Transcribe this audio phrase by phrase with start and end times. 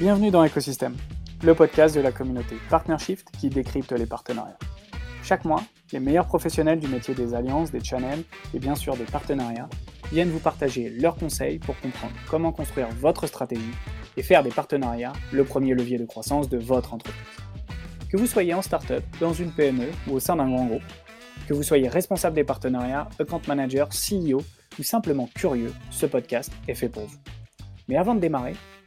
[0.00, 0.96] Bienvenue dans Ecosystem,
[1.42, 4.58] le podcast de la communauté Partnershift qui décrypte les partenariats.
[5.22, 5.62] Chaque mois,
[5.92, 8.22] les meilleurs professionnels du métier des alliances, des channels
[8.54, 9.68] et bien sûr des partenariats
[10.10, 13.74] viennent vous partager leurs conseils pour comprendre comment construire votre stratégie
[14.16, 17.22] et faire des partenariats le premier levier de croissance de votre entreprise.
[18.10, 20.82] Que vous soyez en startup, dans une PME ou au sein d'un grand groupe,
[21.46, 24.42] que vous soyez responsable des partenariats, account manager, CEO
[24.78, 27.18] ou simplement curieux, ce podcast est fait pour vous.
[27.86, 28.54] Mais avant de démarrer,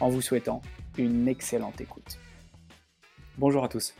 [0.00, 0.60] en vous souhaitant
[0.98, 2.18] une excellente écoute.
[3.38, 3.94] Bonjour à tous.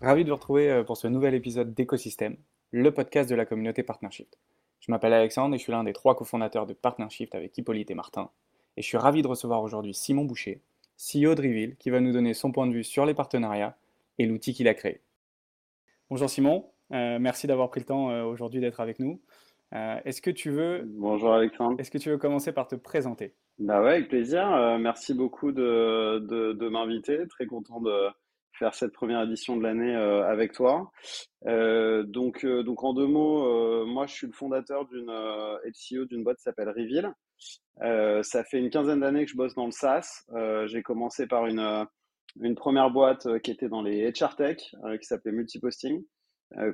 [0.00, 2.36] Ravi de vous retrouver euh, pour ce nouvel épisode d'Écosystème,
[2.72, 4.34] le podcast de la communauté Partnership.
[4.80, 7.94] Je m'appelle Alexandre et je suis l'un des trois cofondateurs de Partnership avec Hippolyte et
[7.94, 8.30] Martin.
[8.76, 10.60] Et je suis ravi de recevoir aujourd'hui Simon Boucher,
[10.98, 13.76] CEO de Reveal, qui va nous donner son point de vue sur les partenariats
[14.18, 15.00] et l'outil qu'il a créé.
[16.10, 19.20] Bonjour Simon, euh, merci d'avoir pris le temps euh, aujourd'hui d'être avec nous.
[19.72, 21.76] Est-ce que tu veux Bonjour Alexandre.
[21.78, 23.34] Est-ce que tu veux commencer par te présenter?
[23.58, 24.52] Bah ouais, avec plaisir.
[24.54, 27.26] Euh, merci beaucoup de, de, de m'inviter.
[27.28, 28.08] Très content de
[28.58, 30.90] faire cette première édition de l'année euh, avec toi.
[31.46, 35.10] Euh, donc, euh, donc en deux mots, euh, moi je suis le fondateur d'une
[35.64, 37.12] et CEO d'une boîte qui s'appelle Reveal.
[38.22, 40.24] ça fait une quinzaine d'années que je bosse dans le SaaS.
[40.66, 41.86] J'ai commencé par une,
[42.40, 46.04] une première boîte qui était dans les HR Tech, qui s'appelait Multiposting.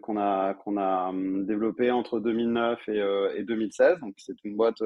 [0.03, 2.99] Qu'on a qu'on a hum, développé entre 2009 et,
[3.37, 4.83] et 2016 donc c'est une boîte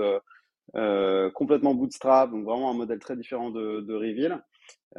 [0.74, 4.42] euh, complètement bootstrap, donc vraiment un modèle très différent de, de Reveal.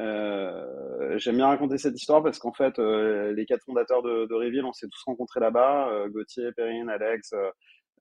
[0.00, 4.34] Euh, J'aime bien raconter cette histoire parce qu'en fait, euh, les quatre fondateurs de, de
[4.34, 5.88] Reveal, on s'est tous rencontrés là-bas.
[5.90, 7.34] Euh, Gauthier, Perrine, Alex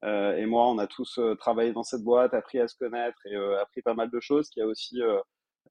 [0.03, 3.35] euh, et moi, on a tous travaillé dans cette boîte, appris à se connaître et
[3.59, 5.01] appris pas mal de choses qui a aussi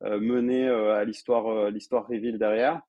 [0.02, 2.80] mené à l'histoire l'histoire Reveal derrière.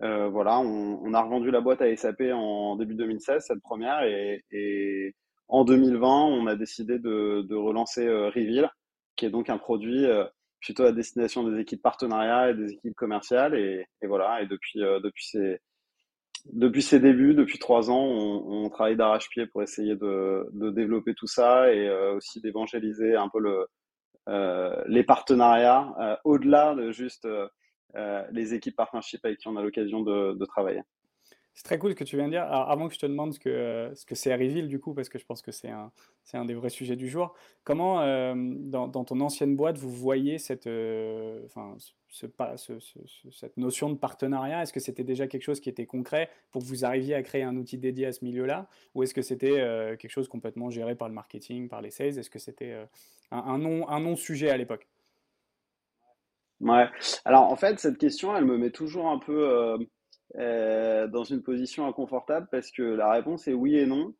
[0.00, 4.44] Voilà, on, on, a revendu la boîte à SAP en début 2016, cette première, et,
[4.50, 5.14] et
[5.48, 8.70] en 2020, on a décidé de, de relancer euh, Reveal,
[9.16, 10.24] qui est donc un produit euh,
[10.60, 13.54] plutôt à destination des équipes partenariats et des équipes commerciales.
[13.54, 15.60] Et, et voilà, et depuis, euh, depuis, ces,
[16.52, 21.14] depuis ses débuts, depuis trois ans, on, on travaille d'arrache-pied pour essayer de, de, développer
[21.14, 23.66] tout ça et aussi d'évangéliser un peu le,
[24.88, 27.28] les partenariats au-delà de juste
[27.94, 30.82] les équipes partnership avec qui on a l'occasion de, travailler.
[31.56, 32.42] C'est très cool ce que tu viens de dire.
[32.42, 35.18] Avant que je te demande ce que ce que c'est Reveal, du coup, parce que
[35.18, 39.56] je pense que c'est un, des vrais sujets du jour, comment, euh, dans, ton ancienne
[39.56, 41.74] boîte, vous voyez cette, euh, enfin,
[42.10, 42.26] ce,
[42.56, 42.98] ce, ce,
[43.30, 44.62] cette notion de partenariat?
[44.62, 47.42] Est-ce que c'était déjà quelque chose qui était concret pour que vous arriviez à créer
[47.42, 48.68] un outil dédié à ce milieu-là?
[48.94, 52.18] Ou est-ce que c'était euh, quelque chose complètement géré par le marketing, par les sales?
[52.18, 52.76] Est-ce que c'était
[53.30, 54.86] un non-sujet à l'époque?
[56.60, 56.88] Ouais.
[57.24, 59.78] Alors, en fait, cette question, elle me met toujours un peu
[60.36, 64.14] euh, dans une position inconfortable parce que la réponse est oui et non.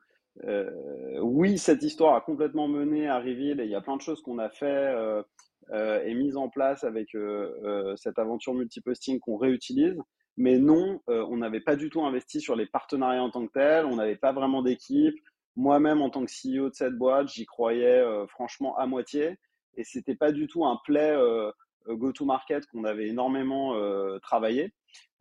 [0.44, 4.02] Euh, oui, cette histoire a complètement mené à Reveal et il y a plein de
[4.02, 5.22] choses qu'on a fait euh,
[5.72, 9.96] euh et mises en place avec euh, cette aventure multiposting qu'on réutilise.
[10.38, 13.86] Mais non, on n'avait pas du tout investi sur les partenariats en tant que tels,
[13.86, 15.14] on n'avait pas vraiment d'équipe.
[15.56, 19.38] Moi-même, en tant que CEO de cette boîte, j'y croyais franchement à moitié
[19.78, 21.16] et c'était pas du tout un play
[21.88, 23.74] go-to-market qu'on avait énormément
[24.20, 24.72] travaillé.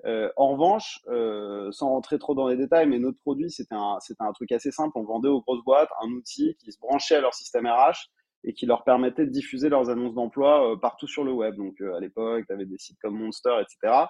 [0.05, 3.97] Euh, en revanche, euh, sans rentrer trop dans les détails, mais notre produit, c'était un,
[4.19, 4.91] un truc assez simple.
[4.95, 8.11] On vendait aux grosses boîtes un outil qui se branchait à leur système RH
[8.43, 11.55] et qui leur permettait de diffuser leurs annonces d'emploi euh, partout sur le web.
[11.55, 14.05] Donc, à l'époque, tu avais des sites comme Monster, etc.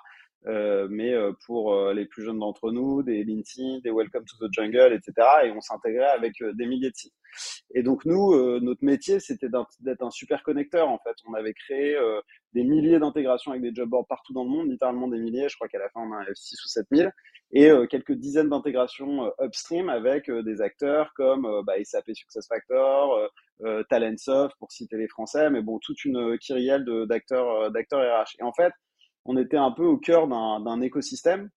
[0.47, 4.47] Euh, mais euh, pour euh, les plus jeunes d'entre nous, des LinkedIn, des Welcome to
[4.47, 5.27] the Jungle, etc.
[5.45, 7.13] Et on s'intégrait avec des milliers de sites.
[7.73, 9.49] Et donc nous, notre métier, c'était
[9.81, 10.87] d'être un super connecteur.
[10.87, 11.97] En fait, on avait créé
[12.53, 15.49] des milliers d'intégrations avec des job boards partout dans le monde, littéralement des milliers.
[15.49, 17.09] Je crois qu'à la fin, on en a 6 ou 7 000
[17.51, 23.29] et quelques dizaines d'intégrations upstream avec des acteurs comme bah, SAP SuccessFactor,
[23.63, 28.35] euh, Talentsoft pour citer les Français, mais bon, toute une kyrielle d'acteurs d'acteurs RH.
[28.39, 28.73] Et en fait,
[29.25, 31.49] on était un peu au cœur d'un écosystème,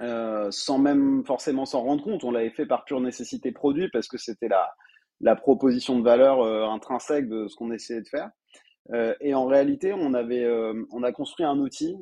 [0.00, 2.24] euh, sans même forcément s'en rendre compte.
[2.24, 4.68] On l'avait fait par pure nécessité produit parce que c'était la,
[5.20, 8.30] la proposition de valeur euh, intrinsèque de ce qu'on essayait de faire.
[8.92, 10.44] Euh, et en réalité, on avait,
[10.90, 11.96] on a construit un outil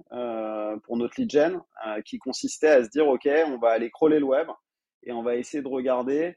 [0.84, 1.60] pour notre lead gen
[2.06, 4.48] qui consistait à se dire, ok, on va aller crawler le web
[5.02, 6.36] et on va essayer de regarder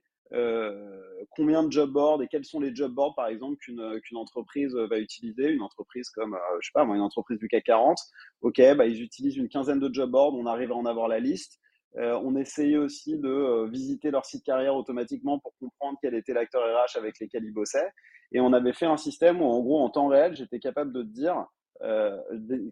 [1.30, 4.76] combien de job boards et quels sont les job boards, par exemple, qu'une qu'une entreprise
[4.76, 5.50] va utiliser?
[5.50, 7.98] Une entreprise comme, je sais pas moi, une entreprise du CAC 40.
[8.42, 11.20] OK, bah, ils utilisent une quinzaine de job boards, on arrive à en avoir la
[11.20, 11.60] liste.
[11.96, 16.98] on essayait aussi de visiter leur site carrière automatiquement pour comprendre quel était l'acteur RH
[16.98, 17.90] avec lesquels ils bossaient.
[18.32, 21.04] Et on avait fait un système où, en gros, en temps réel, j'étais capable de
[21.04, 21.46] dire,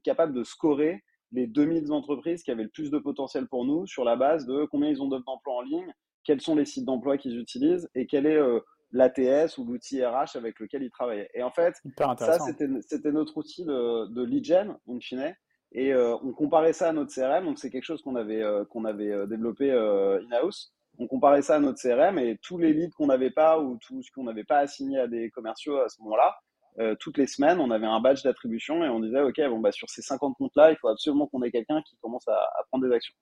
[0.04, 4.04] capable de scorer les 2000 entreprises qui avaient le plus de potentiel pour nous sur
[4.04, 5.94] la base de combien ils ont d'offres d'emploi en ligne,
[6.24, 8.60] quels sont les sites d'emploi qu'ils utilisent et quel est euh,
[8.92, 11.30] l'ATS ou l'outil RH avec lequel ils travaillaient.
[11.34, 11.76] Et en fait,
[12.18, 15.36] ça, c'était notre outil de, de lead gen, in fine.
[15.74, 17.46] Et euh, on comparait ça à notre CRM.
[17.46, 20.74] Donc, c'est quelque chose qu'on avait, euh, qu'on avait développé in-house.
[21.00, 24.04] On comparait ça à notre CRM et tous les leads qu'on n'avait pas ou tout
[24.04, 26.36] ce qu'on n'avait pas assigné à des commerciaux à ce moment-là,
[26.80, 29.72] euh, toutes les semaines, on avait un badge d'attribution et on disait, OK, bon, bah,
[29.72, 32.88] sur ces 50 comptes-là, il faut absolument qu'on ait quelqu'un qui commence à, à, prendre
[32.88, 33.14] des actions.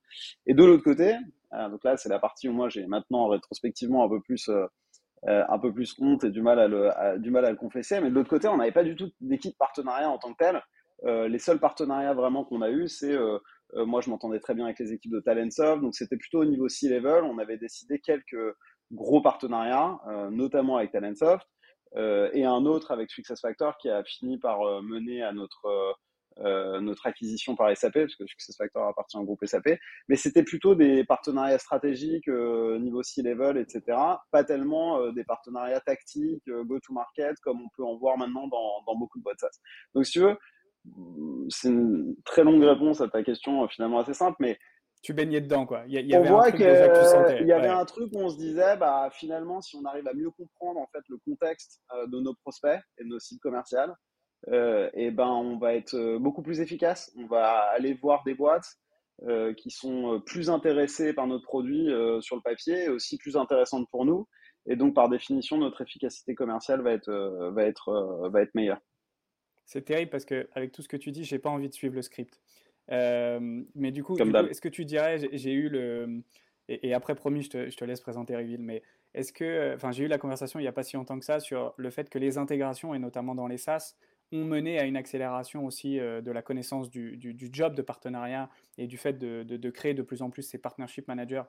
[0.45, 1.16] Et de l'autre côté,
[1.51, 4.66] donc là, c'est la partie où moi, j'ai maintenant rétrospectivement un peu plus, euh,
[5.28, 8.00] euh, un peu plus honte et du mal à le, du mal à le confesser.
[8.01, 10.62] Mais de l'autre côté, on n'avait pas du tout d'équipe partenariat en tant que tel.
[11.30, 13.18] les seuls partenariats vraiment qu'on a eu, c'est
[13.74, 16.68] moi, je m'entendais très bien avec les équipes de Talentsoft, donc c'était plutôt au niveau
[16.68, 17.24] C-level.
[17.24, 18.56] On avait décidé quelques
[18.92, 20.00] gros partenariats,
[20.31, 21.48] notamment avec Talentsoft.
[21.95, 25.98] Euh, et un autre avec SuccessFactor qui a fini par euh, mener à notre
[26.39, 29.77] euh, notre acquisition par SAP, parce que SuccessFactor appartient au groupe SAP,
[30.07, 33.97] mais c'était plutôt des partenariats stratégiques niveau C-level, etc.
[34.31, 39.19] Pas tellement des partenariats tactiques, go-to-market, comme on peut en voir maintenant dans, dans beaucoup
[39.19, 39.59] de boîtes SaaS.
[39.94, 40.38] Donc, si tu veux,
[41.50, 44.57] c'est une très longue réponse à ta question, finalement assez simple, mais
[45.01, 45.83] tu baignais dedans, quoi.
[45.88, 47.42] Il y, on avait voit un truc déjà que tu sentais.
[47.42, 50.13] Il y avait un truc où on se disait, bah, finalement, si on arrive à
[50.13, 53.94] mieux comprendre en fait le contexte euh, de nos prospects et de nos sites commerciaux,
[54.47, 57.12] euh, et ben, on va être euh, beaucoup plus efficace.
[57.18, 58.77] On va aller voir des boîtes
[59.27, 61.89] euh, qui sont plus intéressées par notre produit
[62.21, 64.27] sur le papier et aussi plus intéressantes pour nous.
[64.65, 67.12] Et donc, par définition, notre efficacité commerciale va être,
[67.53, 68.80] va être, va être meilleure.
[69.65, 71.95] C'est terrible parce que avec tout ce que tu dis, j'ai pas envie de suivre
[71.95, 72.39] le script.
[72.89, 76.21] Mais du coup, est-ce que tu dirais, j'ai eu le.
[76.68, 78.83] Et, après, promis, je te, je te, laisse présenter Reveal, mais
[79.15, 79.74] est-ce que.
[79.74, 81.89] Enfin, j'ai eu la conversation il n'y a pas si longtemps que ça sur le
[81.89, 83.95] fait que les intégrations, et notamment dans les SaaS,
[84.31, 88.50] ont mené à une accélération aussi euh, de la connaissance du, du, job de partenariat
[88.78, 91.44] et du fait de, de, créer de plus en plus ces partnership managers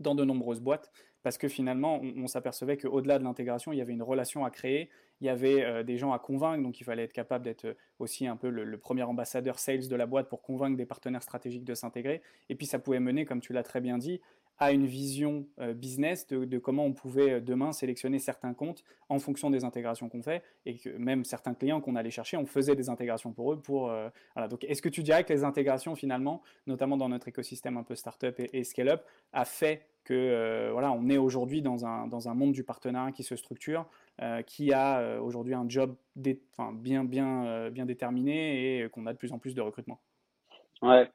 [0.00, 3.92] dans de nombreuses boîtes, parce que finalement, on, s'apercevait qu'au-delà de l'intégration, il y avait
[3.92, 4.90] une relation à créer,
[5.20, 7.74] il y avait euh, des gens à convaincre, donc il fallait être capable d'être euh,
[7.98, 11.64] aussi un peu le, premier ambassadeur sales de la boîte pour convaincre des partenaires stratégiques
[11.64, 12.22] de s'intégrer.
[12.48, 14.20] Et puis ça pouvait mener, comme tu l'as très bien dit,
[14.58, 19.50] à une vision euh, business de, comment on pouvait demain sélectionner certains comptes en fonction
[19.50, 22.88] des intégrations qu'on fait et que même certains clients qu'on allait chercher, on faisait des
[22.88, 23.60] intégrations pour eux.
[23.60, 23.92] Pour,
[24.34, 24.48] voilà.
[24.48, 27.94] Donc, est-ce que tu dirais que les intégrations finalement, notamment dans notre écosystème un peu
[27.94, 32.30] startup et, et scale-up, a fait que euh, voilà, on est aujourd'hui dans un, dans
[32.30, 33.86] un monde du partenariat qui se structure,
[34.22, 39.18] euh, qui a euh, aujourd'hui un job bien, bien, bien déterminé et qu'on a de
[39.18, 40.00] plus en plus de recrutement?
[40.82, 41.10] Ouais.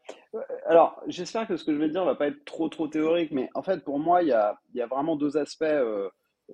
[0.66, 3.50] Alors, j'espère que ce que je vais dire va pas être trop trop théorique, mais
[3.54, 5.64] en fait, pour moi, il y a, y a, vraiment deux aspects.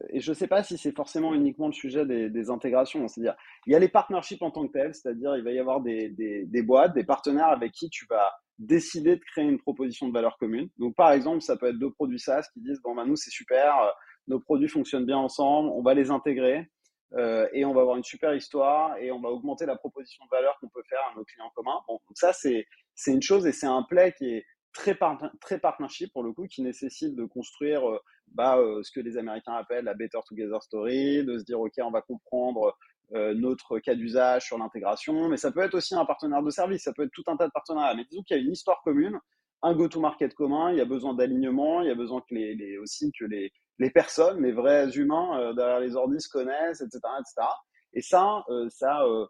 [0.09, 3.07] et je ne sais pas si c'est forcément uniquement le sujet des, intégrations.
[3.07, 3.35] C'est-à-dire,
[3.65, 6.09] il y a les partnerships en tant que tels, c'est-à-dire il va y avoir des,
[6.09, 10.37] des, boîtes, des partenaires avec qui tu vas décider de créer une proposition de valeur
[10.37, 10.69] commune.
[10.77, 13.31] Donc, par exemple, ça peut être deux produits SaaS qui disent, bon, ben, nous, c'est
[13.31, 13.89] super, euh,
[14.27, 16.69] nos produits fonctionnent bien ensemble, on va les intégrer
[17.13, 20.29] euh, et on va avoir une super histoire et on va augmenter la proposition de
[20.29, 21.81] valeur qu'on peut faire à nos clients communs.
[21.87, 22.67] Bon, donc ça, c'est,
[23.07, 24.97] une chose et c'est un play qui est très,
[25.41, 29.17] très partnership pour le coup, qui nécessite de construire euh, bah, euh, ce que les
[29.17, 32.77] Américains appellent la Better Together Story, de se dire, OK, on va comprendre
[33.11, 36.93] notre cas d'usage sur l'intégration, mais ça peut être aussi un partenaire de service, ça
[36.93, 37.95] peut être tout un tas de partenariats.
[37.95, 39.19] Mais disons qu'il y a une histoire commune,
[39.63, 43.11] un go-to-market commun, il y a besoin d'alignement, il y a besoin que les, aussi
[43.17, 46.99] que les, les personnes, les vrais humains euh, derrière les ordis se connaissent, etc.
[47.19, 47.47] etc.
[47.93, 49.25] Et ça, euh, ça euh,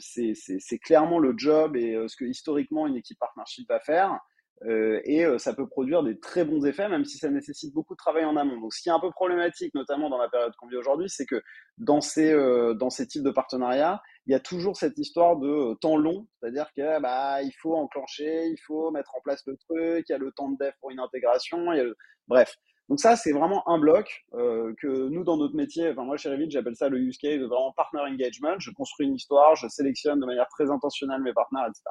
[0.00, 4.18] c'est clairement le job et ce que historiquement une équipe partnership va faire.
[4.64, 8.24] Et ça peut produire des très bons effets, même si ça nécessite beaucoup de travail
[8.24, 8.58] en amont.
[8.58, 11.26] Donc, ce qui est un peu problématique, notamment dans la période qu'on vit aujourd'hui, c'est
[11.26, 11.42] que
[11.76, 12.32] dans ces,
[12.74, 16.70] dans ces types de partenariats, il y a toujours cette histoire de temps long, c'est-à-dire
[16.74, 20.18] que bah, il faut enclencher, il faut mettre en place le truc, il y a
[20.18, 21.84] le temps de dev pour une intégration, il y a
[22.26, 22.56] bref.
[22.88, 26.30] Donc ça, c'est vraiment un bloc euh, que nous, dans notre métier, enfin moi chez
[26.30, 28.58] Revit, j'appelle ça le use case, vraiment partner engagement.
[28.58, 31.82] Je construis une histoire, je sélectionne de manière très intentionnelle mes partenaires, etc.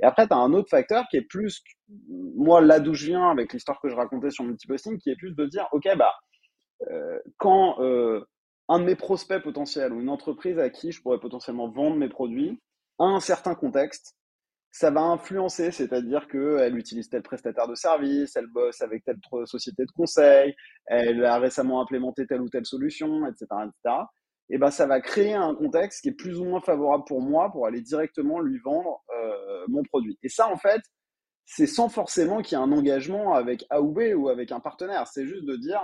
[0.00, 1.62] Et après, tu as un autre facteur qui est plus,
[2.08, 5.34] moi là d'où je viens avec l'histoire que je racontais sur multiposting, qui est plus
[5.34, 6.14] de dire, ok, bah
[6.90, 8.24] euh, quand euh,
[8.68, 12.08] un de mes prospects potentiels ou une entreprise à qui je pourrais potentiellement vendre mes
[12.08, 12.60] produits
[12.98, 14.16] a un certain contexte,
[14.70, 19.84] ça va influencer, c'est-à-dire qu'elle utilise tel prestataire de service, elle bosse avec telle société
[19.84, 20.54] de conseil,
[20.86, 23.46] elle a récemment implémenté telle ou telle solution, etc..
[24.48, 27.50] Et ben, ça va créer un contexte qui est plus ou moins favorable pour moi
[27.52, 30.18] pour aller directement lui vendre euh, mon produit.
[30.24, 30.82] Et ça, en fait,
[31.44, 34.60] c'est sans forcément qu'il y ait un engagement avec A ou B ou avec un
[34.60, 35.06] partenaire.
[35.06, 35.80] C'est juste de dire,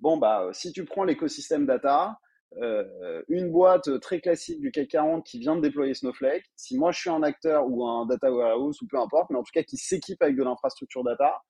[0.00, 2.18] bon, bah, si tu prends l'écosystème data,
[2.62, 6.90] euh, une boîte très classique du CAC 40 qui vient de déployer Snowflake, si moi
[6.90, 9.62] je suis un acteur ou un data warehouse ou peu importe, mais en tout cas
[9.62, 11.42] qui s'équipe avec de l'infrastructure data,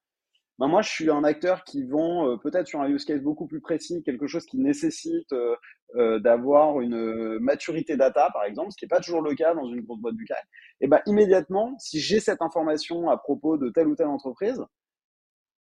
[0.59, 3.47] ben moi je suis un acteur qui vend euh, peut-être sur un use case beaucoup
[3.47, 8.85] plus précis, quelque chose qui nécessite euh, d'avoir une maturité data par exemple, ce qui
[8.85, 10.45] n'est pas toujours le cas dans une grosse boîte du CAC.
[10.81, 14.61] Et ben immédiatement, si j'ai cette information à propos de telle ou telle entreprise,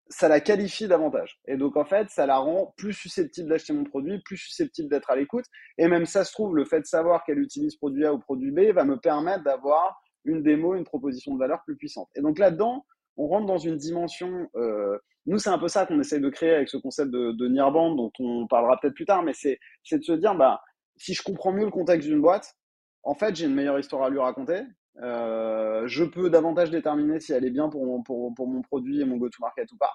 [0.08, 1.40] ça la qualifie davantage.
[1.48, 5.10] Et donc, en fait, ça la rend plus susceptible d'acheter mon produit, plus susceptible d'être
[5.10, 5.46] à l'écoute.
[5.78, 8.52] Et même ça se trouve, le fait de savoir qu'elle utilise produit A ou produit
[8.52, 12.10] B va me permettre d'avoir une démo, une proposition de valeur plus puissante.
[12.16, 12.86] Et donc là-dedans,
[13.18, 14.50] on rentre dans une dimension.
[14.56, 17.48] Euh, nous, c'est un peu ça qu'on essaye de créer avec ce concept de, de
[17.96, 19.60] dont on parlera peut-être plus tard, mais c'est
[19.92, 20.62] de se dire, bah,
[20.98, 22.56] si je comprends mieux le contexte d'une boîte,
[23.04, 24.62] en fait, j'ai une meilleure histoire à lui raconter.
[25.02, 29.72] Euh, je peux davantage déterminer si elle est bien pour mon, produit et mon go-to-market
[29.72, 29.92] ou pas.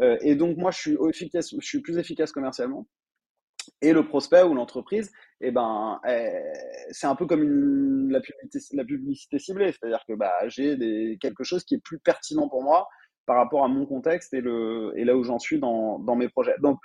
[0.00, 0.78] Euh, et donc, moi, je
[1.60, 2.86] suis, plus efficace commercialement.
[3.80, 6.42] Et le prospect ou l'entreprise, eh ben, eh,
[6.90, 8.20] c'est un peu comme la,
[8.84, 9.72] publicité, ciblée.
[9.72, 12.88] C'est-à-dire que bah, j'ai quelque chose qui est plus pertinent pour moi
[13.24, 16.56] par rapport à mon contexte et là où j'en suis dans, dans mes projets.
[16.60, 16.80] Donc,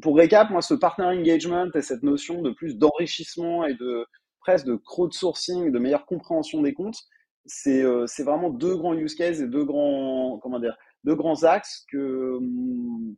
[0.00, 4.06] pour récap, moi, ce partner engagement et cette notion de plus d'enrichissement et de,
[4.42, 7.00] presque de crowdsourcing, de meilleure compréhension des comptes,
[7.46, 11.84] c'est euh, vraiment deux grands use cases et deux grands, comment dire, deux grands axes
[11.90, 12.38] que,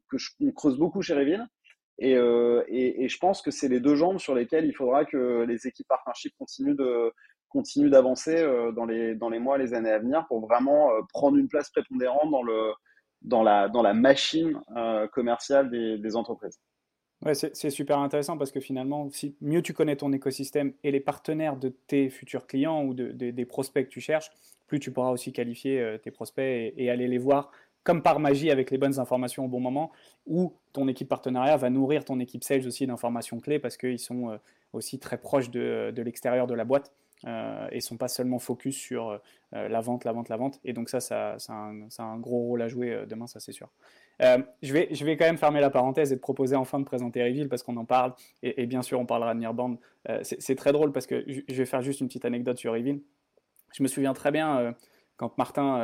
[0.08, 1.46] que je, on creuse beaucoup chez Revil.
[1.98, 5.04] Et, euh, et, et, je pense que c'est les deux jambes sur lesquelles il faudra
[5.04, 7.12] que les équipes partnership continuent de
[7.48, 11.36] continuent d'avancer euh, dans les dans les mois, les années à venir pour vraiment prendre
[11.36, 12.72] une place prépondérante dans le
[13.22, 14.60] dans la dans la machine
[15.12, 16.58] commerciale des entreprises.
[17.24, 21.00] Ouais, c'est super intéressant parce que finalement, si mieux tu connais ton écosystème et les
[21.00, 24.30] partenaires de tes futurs clients ou de, des prospects que tu cherches,
[24.66, 27.50] plus tu pourras aussi qualifier euh, tes prospects et, aller les voir
[27.82, 29.92] comme par magie avec les bonnes informations au bon moment,
[30.26, 34.30] ou ton équipe partenariat va nourrir ton équipe sales aussi d'informations clés parce qu'ils sont
[34.30, 34.36] euh,
[34.72, 36.92] aussi très proches de l'extérieur de la boîte
[37.26, 39.20] euh, et sont pas seulement focus sur
[39.54, 40.60] euh, la vente, la vente, la vente.
[40.64, 43.68] Et donc ça, ça, ça, a, un, gros rôle à jouer demain, ça c'est sûr.
[44.22, 46.84] Euh, je, vais, je vais quand même fermer la parenthèse et te proposer enfin de
[46.84, 48.14] présenter Reveal parce qu'on en parle.
[48.42, 49.76] Et, bien sûr, on parlera de Nearband.
[50.08, 53.00] Euh, c'est très drôle parce que je vais faire juste une petite anecdote sur Reveal.
[53.72, 54.72] Je me souviens très bien euh,
[55.16, 55.80] quand Martin,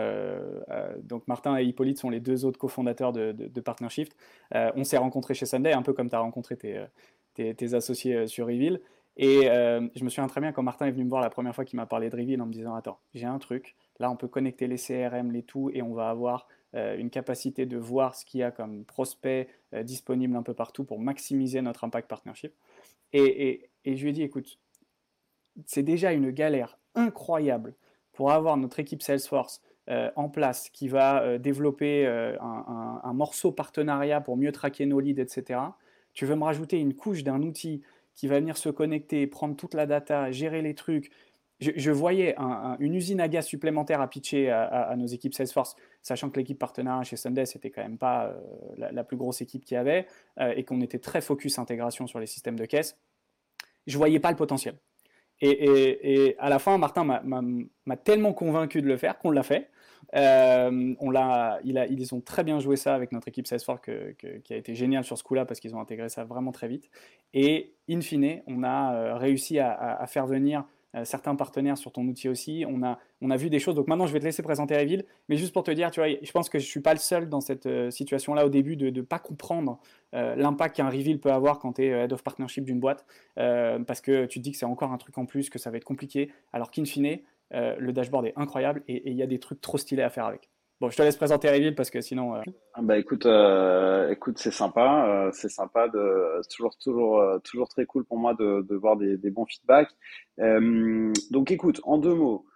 [1.04, 4.16] donc Martin et Hippolyte sont les deux autres cofondateurs de, de, Partnershift.
[4.52, 6.84] on s'est rencontrés chez Sunday, un peu comme tu as rencontré tes,
[7.34, 8.80] tes, associés sur Reveal.
[9.22, 11.66] Et je me souviens très bien quand Martin est venu me voir la première fois
[11.66, 13.76] qu'il m'a parlé de Reveal en me disant Attends, j'ai un truc.
[13.98, 17.66] Là, on peut connecter les CRM, les tout, et on va avoir euh, une capacité
[17.66, 21.60] de voir ce qu'il y a comme prospect euh, disponible un peu partout pour maximiser
[21.62, 22.54] notre impact partnership.
[23.12, 24.60] Et, je lui ai dit, écoute,
[25.66, 27.74] c'est déjà une galère incroyable
[28.12, 34.36] pour avoir notre équipe Salesforce euh, en place qui va développer un, morceau partenariat pour
[34.36, 35.60] mieux traquer nos leads, etc.
[36.14, 37.82] Tu veux me rajouter une couche d'un outil
[38.20, 41.10] qui va venir se connecter, prendre toute la data, gérer les trucs,
[41.58, 42.36] je, voyais
[42.80, 47.02] une usine à gaz supplémentaire à pitcher à, nos équipes Salesforce, sachant que l'équipe partenaire
[47.02, 50.06] chez Sunday, c'était quand même pas euh, la, plus grosse équipe qu'il y avait,
[50.38, 52.98] euh, et qu'on était très focus intégration sur les systèmes de caisse.
[53.86, 54.74] Je voyais pas le potentiel.
[55.40, 59.69] Et, à la fin, Martin m'a tellement convaincu de le faire qu'on l'a fait.
[60.14, 64.52] Euh, on l'a, a, ils ont très bien joué ça avec notre équipe Salesforce qui
[64.52, 66.90] a été génial sur ce coup-là parce qu'ils ont intégré ça vraiment très vite.
[67.34, 70.64] Et in fine, on a réussi à, faire venir
[70.96, 72.64] euh, certains partenaires sur ton outil aussi.
[72.66, 73.74] On a, vu des choses.
[73.76, 75.04] Donc maintenant, je vais te laisser présenter Revil.
[75.28, 77.40] Mais juste pour te dire, je pense que je ne suis pas le seul dans
[77.40, 79.78] cette euh, situation-là au début de ne pas comprendre
[80.14, 83.04] euh, l'impact qu'un reveal peut avoir quand tu es head of partnership d'une boîte.
[83.36, 85.76] parce que tu te dis que c'est encore un truc en plus, que ça va
[85.76, 86.32] être compliqué.
[86.52, 87.20] Alors qu'in fine,
[87.52, 90.50] le dashboard est incroyable et il y a des trucs trop stylés à faire avec.
[90.80, 92.36] Bon, je te laisse présenter Reveal parce que sinon.
[92.36, 92.42] Euh...
[92.72, 97.68] Ah bah écoute, euh, écoute, c'est sympa, euh, c'est sympa de, toujours, toujours, euh, toujours
[97.68, 99.90] très cool pour moi de, voir des, bons feedbacks.
[100.38, 102.46] Euh, donc écoute, en deux mots,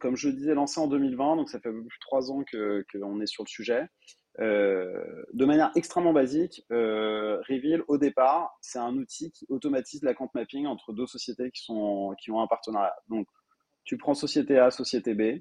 [0.00, 2.86] comme je le disais, lancé en 2020, donc ça fait plus de trois ans que
[2.90, 3.86] qu'on est sur le sujet.
[4.38, 10.94] de manière extrêmement basique, Reveal au départ, c'est un outil qui automatise l'account mapping entre
[10.94, 12.96] deux sociétés qui sont qui ont un partenariat.
[13.10, 13.26] Donc
[13.86, 15.40] tu prends société A, société B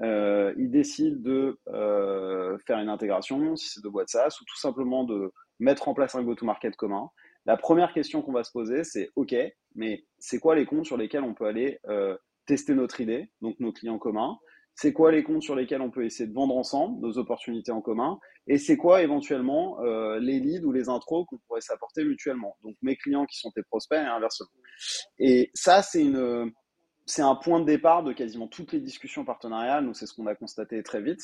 [0.00, 4.58] euh, ils décident de euh, faire une intégration, si c'est de boîtes SaaS, ou tout
[4.58, 7.10] simplement de mettre en place un go-to-market commun.
[7.46, 9.34] La première question qu'on va se poser, c'est OK,
[9.74, 13.58] mais c'est quoi les comptes sur lesquels on peut aller euh, tester notre idée, donc
[13.60, 14.38] nos clients communs?
[14.74, 17.80] C'est quoi les comptes sur lesquels on peut essayer de vendre ensemble, nos opportunités en
[17.80, 19.80] commun, et c'est quoi éventuellement
[20.18, 22.58] les leads ou les intros qu'on pourrait s'apporter mutuellement?
[22.62, 24.50] Donc mes clients qui sont tes prospects et inversement.
[25.18, 26.52] Et ça, c'est une,
[27.06, 29.84] c'est un point de départ de quasiment toutes les discussions partenariales.
[29.84, 31.22] Nous, c'est ce qu'on a constaté très vite.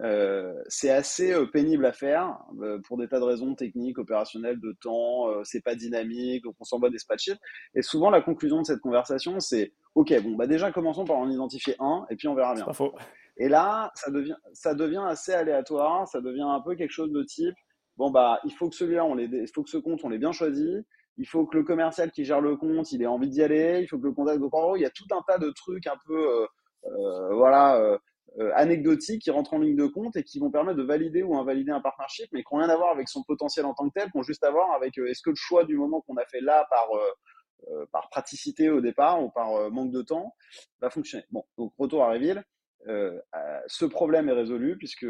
[0.00, 4.58] Euh, c'est assez euh, pénible à faire euh, pour des tas de raisons techniques, opérationnelles,
[4.58, 5.28] de temps.
[5.44, 7.38] c'est pas dynamique, donc on s'envoie des spreadsheets.
[7.74, 11.30] Et souvent, la conclusion de cette conversation, c'est OK, bon, bah déjà commençons par en
[11.30, 12.64] identifier un, et puis on verra bien.
[12.64, 12.94] Pas faux.
[13.36, 16.06] Et là, ça devient, ça devient assez aléatoire.
[16.08, 17.54] Ça devient un peu quelque chose de type
[17.96, 20.32] bon bah, il faut que celui-là, on il faut que ce compte, on l'ait bien
[20.32, 20.84] choisi.
[21.18, 23.80] Il faut que le commercial qui gère le compte, il ait envie d'y aller.
[23.82, 24.40] Il faut que le contact.
[24.40, 26.46] Gros, il y a tout un tas de trucs un peu,
[27.32, 27.98] voilà
[28.38, 31.36] euh, anecdotiques qui rentrent en ligne de compte et qui vont permettre de valider ou
[31.36, 33.92] invalider un partnership, mais qui n'ont rien à voir avec son potentiel en tant que
[33.92, 36.16] tel, qui ont juste à voir avec euh, est-ce que le choix du moment qu'on
[36.16, 40.34] a fait là par, euh, par praticité au départ ou par manque de temps
[40.80, 41.24] va fonctionner.
[41.30, 42.42] Bon, donc retour à Reville.
[42.86, 45.06] ce problème est résolu puisque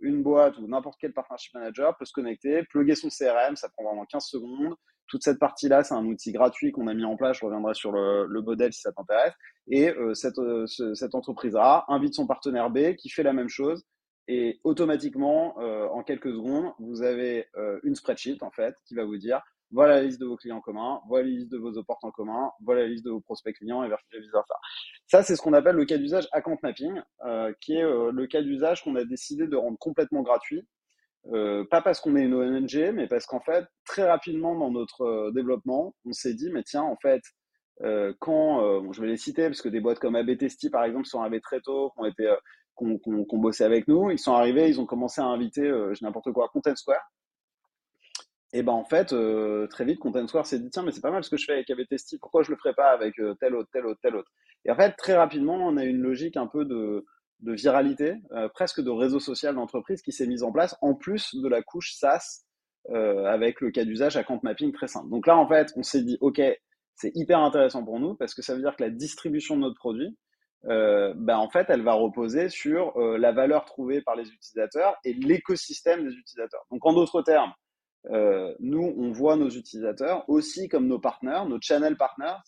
[0.00, 3.84] une boîte ou n'importe quel partnership manager peut se connecter, plugger son CRM, ça prend
[3.84, 4.74] vraiment 15 secondes,
[5.12, 7.36] toute cette partie-là, c'est un outil gratuit qu'on a mis en place.
[7.38, 9.34] Je reviendrai sur le, modèle si ça t'intéresse.
[9.68, 10.64] Et euh, cette, euh,
[11.12, 13.84] entreprise A invite son partenaire B qui fait la même chose.
[14.26, 17.46] Et automatiquement, euh, en quelques secondes, vous avez
[17.82, 21.00] une spreadsheet en fait qui va vous dire voilà la liste de vos clients communs,
[21.08, 23.84] voilà la liste de vos opportunités en commun, voilà la liste de vos prospects clients
[23.84, 24.54] et vice versa.
[25.08, 27.02] Ça, c'est ce qu'on appelle le cas d'usage account mapping,
[27.60, 30.66] qui est le cas d'usage qu'on a décidé de rendre complètement gratuit
[31.28, 35.02] euh, pas parce qu'on est une ONG, mais parce qu'en fait, très rapidement dans notre
[35.02, 37.22] euh, développement, on s'est dit, mais tiens, en fait,
[37.82, 41.20] euh, quand, je vais les citer, parce que des boîtes comme ABTST, par exemple, sont
[41.20, 42.28] arrivées très tôt, qui ont été,
[43.32, 46.74] bossé avec nous, ils sont arrivés, ils ont commencé à inviter, je n'importe quoi, Content
[46.76, 47.02] Square.
[48.54, 49.14] Et ben en fait,
[49.70, 51.54] très vite, Content Square s'est dit, tiens, mais c'est pas mal ce que je fais
[51.54, 54.30] avec ABTST, pourquoi je le ferais pas avec tel autre, tel autre, tel autre?
[54.64, 57.04] Et en fait, très rapidement, on a une logique un peu de,
[57.42, 61.34] de viralité, euh, presque de réseau social d'entreprise qui s'est mise en place, en plus
[61.34, 62.44] de la couche SaaS
[62.90, 65.10] euh, avec le cas d'usage à compte mapping très simple.
[65.10, 66.40] Donc là, en fait, on s'est dit, OK,
[66.94, 69.76] c'est hyper intéressant pour nous parce que ça veut dire que la distribution de notre
[69.76, 70.16] produit,
[70.66, 75.12] euh, ben, en fait, elle va reposer sur la valeur trouvée par les utilisateurs et
[75.12, 76.64] l'écosystème des utilisateurs.
[76.70, 77.52] Donc, en d'autres termes,
[78.60, 82.38] nous, on voit nos utilisateurs aussi comme nos partenaires, nos channel partners,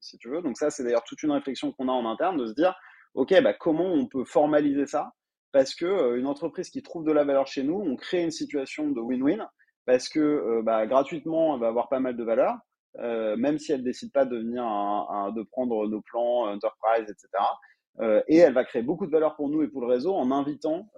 [0.00, 0.42] si tu veux.
[0.42, 2.74] Donc ça, c'est d'ailleurs toute une réflexion qu'on a en interne de se dire,
[3.14, 5.12] OK, bah, comment on peut formaliser ça?
[5.52, 8.30] Parce que euh, une entreprise qui trouve de la valeur chez nous, on crée une
[8.30, 9.46] situation de win-win
[9.84, 12.54] parce que euh, bah, gratuitement, elle va avoir pas mal de valeur,
[12.98, 18.24] euh, même si elle décide pas de venir de prendre nos plans enterprise, etc.
[18.28, 20.90] et elle va créer beaucoup de valeur pour nous et pour le réseau en invitant,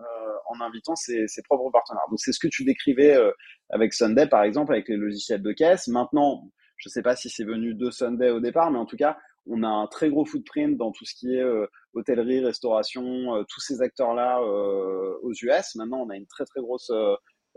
[0.46, 2.04] en invitant ses, ses, propres partenaires.
[2.08, 3.18] Donc c'est ce que tu décrivais
[3.70, 5.88] avec Sunday par exemple, avec les logiciels de caisse.
[5.88, 6.44] Maintenant,
[6.76, 9.16] je ne sais pas si c'est venu de Sunday au départ, mais en tout cas,
[9.46, 13.42] on a un très gros footprint dans tout ce qui est euh, hôtellerie, restauration, euh,
[13.48, 15.74] tous ces acteurs-là euh, aux US.
[15.74, 16.90] Maintenant, on a une très très grosse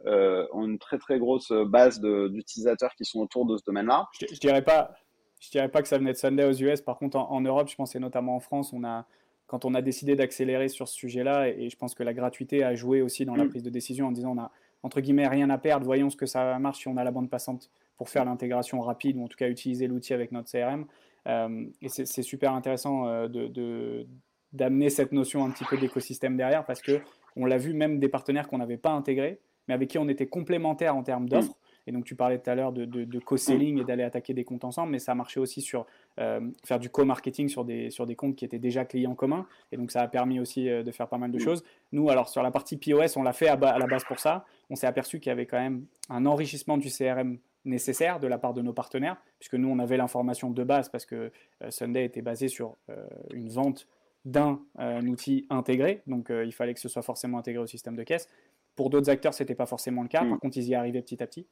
[0.06, 4.08] une très très grosse base d'utilisateurs qui sont autour de ce domaine-là.
[4.20, 4.94] Je, je, dirais pas,
[5.40, 6.82] je dirais pas que ça venait de Sunday aux US.
[6.82, 9.08] Par contre, en, Europe, je pense et notamment en France, on a
[9.48, 12.76] quand on a décidé d'accélérer sur ce sujet-là, et, je pense que la gratuité a
[12.76, 13.50] joué aussi dans la mm.
[13.50, 14.52] prise de décision en disant on a
[14.84, 17.30] entre guillemets rien à perdre, voyons ce que ça marche si on a la bande
[17.30, 20.86] passante pour faire l'intégration rapide ou en tout cas utiliser l'outil avec notre CRM.
[21.28, 24.08] Euh, et c'est super intéressant euh, de,
[24.54, 27.02] d'amener cette notion un petit peu d'écosystème derrière parce que
[27.36, 30.28] on l'a vu même des partenaires qu'on n'avait pas intégrés, mais avec qui on était
[30.28, 31.56] complémentaires en termes d'offres.
[31.86, 34.66] Et donc tu parlais tout à l'heure de, de, co-selling et d'aller attaquer des comptes
[34.66, 35.86] ensemble, mais ça a marché aussi sur
[36.20, 39.46] euh, faire du co-marketing sur des, sur des comptes qui étaient déjà clients communs.
[39.72, 41.64] Et donc ça a permis aussi de faire pas mal de choses.
[41.94, 44.44] Nous, alors sur la partie POS, on l'a fait à, à, la base pour ça.
[44.70, 47.38] On s'est aperçu qu'il y avait quand même un enrichissement du CRM
[47.68, 51.06] nécessaire de la part de nos partenaires, puisque nous, on avait l'information de base parce
[51.06, 53.88] que euh, Sunday était basé sur euh, une vente
[54.26, 58.04] d'un euh, outil intégré, donc il fallait que ce soit forcément intégré au système de
[58.04, 58.28] caisse.
[58.76, 60.30] Pour d'autres acteurs, ce n'était pas forcément le cas, mm.
[60.30, 61.48] par contre, ils y arrivaient petit à petit.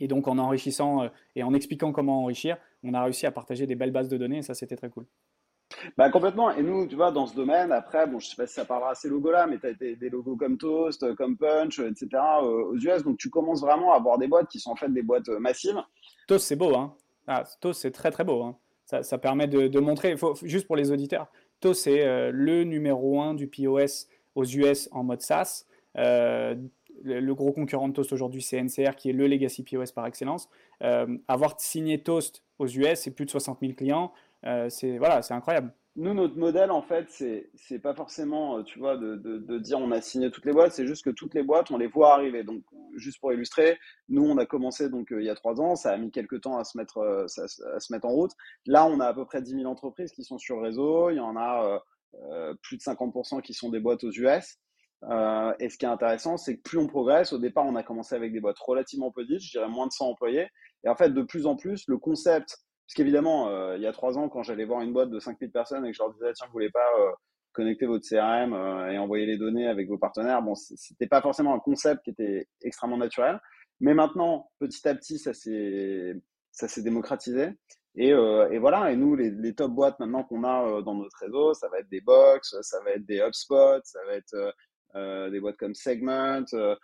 [0.00, 3.76] Et donc, en enrichissant et en expliquant comment enrichir, on a réussi à partager des
[3.76, 5.06] belles bases de données, et ça, c'était très cool.
[5.96, 6.50] Bah, complètement.
[6.50, 8.90] Et nous, tu vois, dans ce domaine, après, bon, je sais pas si ça parlera
[8.90, 12.08] à ces logos-là, mais tu as des, logos comme Toast, comme Punch, etc.
[12.42, 13.02] Euh, aux US.
[13.02, 15.38] Donc, tu commences vraiment à avoir des boîtes qui sont en fait des boîtes euh,
[15.38, 15.80] massives.
[16.26, 16.94] Toast, c'est beau, hein.
[17.26, 18.42] Ah, Toast, c'est très, très beau.
[18.42, 18.56] Hein.
[18.86, 21.28] Ça, ça, permet de, montrer, faut, juste pour les auditeurs,
[21.60, 25.64] Toast, c'est euh, le numéro un du POS aux US en mode SaaS.
[25.94, 30.48] le, gros concurrent de Toast aujourd'hui, c'est NCR, qui est le legacy POS par excellence.
[31.28, 34.12] avoir signé Toast aux US, c'est plus de 60 000 clients.
[34.46, 35.72] Euh, c'est voilà, c'est incroyable.
[35.96, 39.78] Nous, notre modèle, en fait, c'est c'est pas forcément, euh, tu vois, de, de, dire
[39.78, 42.14] on a signé toutes les boîtes, c'est juste que toutes les boîtes, on les voit
[42.14, 42.42] arriver.
[42.42, 42.64] Donc,
[42.96, 43.78] juste pour illustrer,
[44.08, 46.40] nous, on a commencé donc euh, il y a trois ans, ça a mis quelques
[46.42, 48.32] temps à se mettre à se mettre en route.
[48.66, 51.10] Là, on a à peu près 10 000 entreprises qui sont sur le réseau.
[51.10, 51.80] Il y en a
[52.62, 54.58] plus de 50% qui sont des boîtes aux US.
[55.04, 58.14] et ce qui est intéressant, c'est que plus on progresse, au départ, on a commencé
[58.16, 60.48] avec des boîtes relativement petites, je dirais moins de 100 employés.
[60.84, 64.18] Et en fait, de plus en plus, le concept, parce qu'évidemment, il y a trois
[64.18, 66.46] ans, quand j'allais voir une boîte de 5000 personnes et que je leur disais, tiens,
[66.46, 66.86] vous voulez pas
[67.52, 68.52] connecter votre CRM
[68.90, 72.46] et envoyer les données avec vos partenaires, bon, c'était pas forcément un concept qui était
[72.62, 73.40] extrêmement naturel.
[73.80, 76.14] Mais maintenant, petit à petit, ça s'est
[76.54, 77.50] ça s'est démocratisé.
[77.96, 80.94] Et, euh, et, voilà, et nous, les, les top boîtes maintenant qu'on a euh, dans
[80.94, 84.34] notre réseau, ça va être des Box, ça va être des HubSpot, ça va être
[84.34, 84.50] euh,
[84.96, 86.76] euh des boîtes comme Segment, euh, euh,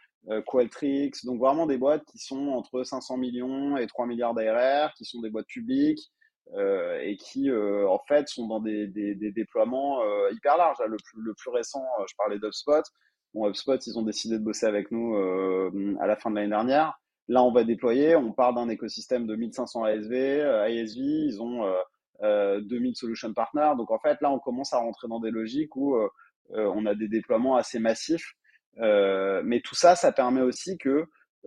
[0.46, 5.04] Qualtrics, donc vraiment des boîtes qui sont entre 500 millions et 3 milliards d'ARR, qui
[5.04, 6.12] sont des boîtes publiques
[6.56, 10.78] et qui, en fait, sont dans des, des, des déploiements hyper larges.
[10.86, 12.82] le, plus, le plus récent, je parlais d'HubSpot.
[13.32, 15.16] Bon, HubSpot, ils ont décidé de bosser avec nous
[16.00, 16.98] à la fin de l'année dernière.
[17.28, 21.64] Là, on va déployer, on part d'un écosystème de 1500 ASV, ISV, ils ont
[22.22, 23.72] euh, 2000 solution partners.
[23.78, 26.08] Donc, en fait, là, on commence à rentrer dans des logiques où euh,
[26.50, 28.34] on a des déploiements assez massifs.
[28.78, 31.04] Euh, mais tout ça, ça permet aussi que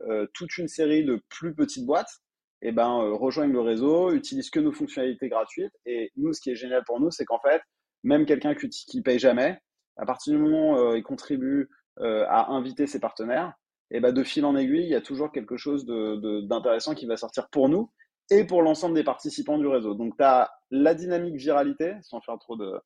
[0.07, 2.21] euh, toute une série de plus petites boîtes
[2.61, 5.73] eh ben, rejoignent le réseau, utilisent que nos fonctionnalités gratuites.
[5.85, 7.61] Et nous, ce qui est génial pour nous, c'est qu'en fait,
[8.03, 9.59] même quelqu'un qui, qui paye jamais,
[9.97, 13.53] à partir du moment où il contribue à inviter ses partenaires,
[13.91, 17.17] et bah, de fil en aiguille, il y a toujours quelque chose d'intéressant qui va
[17.17, 17.91] sortir pour nous
[18.31, 19.93] et pour l'ensemble des participants du réseau.
[19.93, 22.79] Donc, tu as la dynamique viralité, sans faire trop de,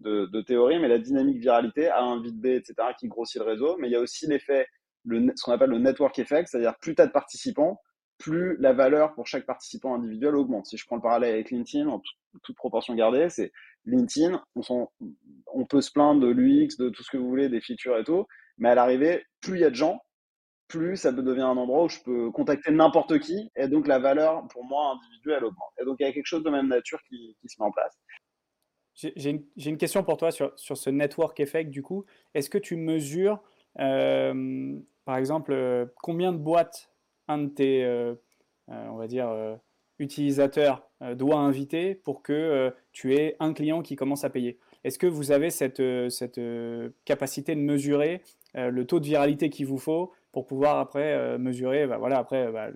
[0.00, 3.76] de, théorie, mais la dynamique viralité A, 1, vite B, etc., qui grossit le réseau.
[3.78, 4.66] Mais il y a aussi l'effet,
[5.08, 7.80] ce qu'on appelle le network effect, c'est-à-dire plus tu as de participants,
[8.18, 10.66] plus la valeur pour chaque participant individuel augmente.
[10.66, 12.02] Si je prends le parallèle avec LinkedIn, en
[12.42, 13.50] toute proportion gardée, c'est
[13.86, 14.88] LinkedIn, on,
[15.46, 18.04] on peut se plaindre de l'UX, de tout ce que vous voulez, des features et
[18.04, 18.26] tout,
[18.58, 20.00] mais à l'arrivée, plus il y a de gens,
[20.70, 24.46] plus ça devenir un endroit où je peux contacter n'importe qui, et donc la valeur
[24.48, 25.72] pour moi individuelle augmente.
[25.80, 27.98] Et donc il y a quelque chose de même nature qui, se met en place.
[29.16, 32.04] J'ai une, question pour toi sur, sur, ce network effect du coup.
[32.34, 33.40] Est-ce que tu mesures,
[33.78, 36.90] euh, par exemple, euh, combien de boîtes
[37.28, 38.14] un de tes, euh,
[38.68, 39.32] on va dire,
[39.98, 44.58] utilisateurs doit inviter pour que tu aies un client qui commence à payer?
[44.84, 46.40] Est-ce que vous avez cette, cette
[47.04, 48.22] capacité de mesurer
[48.54, 52.70] le taux de viralité qu'il vous faut pour pouvoir après mesurer bah, voilà, après, bah,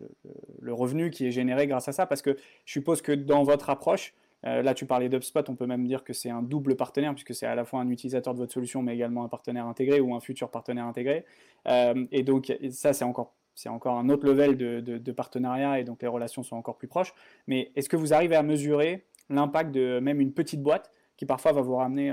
[0.61, 2.07] le, revenu qui est généré grâce à ça?
[2.07, 4.15] Parce que je suppose que dans votre approche,
[4.47, 7.35] euh, là tu parlais d'UpSpot, on peut même dire que c'est un double partenaire, puisque
[7.35, 10.15] c'est à la fois un utilisateur de votre solution, mais également un partenaire intégré ou
[10.15, 11.25] un futur partenaire intégré.
[11.69, 16.03] Euh, et donc ça, c'est encore, c'est encore un autre level de, partenariat, et donc
[16.03, 17.15] les relations sont encore plus proches.
[17.47, 21.53] Mais est-ce que vous arrivez à mesurer l'impact de même une petite boîte qui parfois
[21.53, 22.13] va vous ramener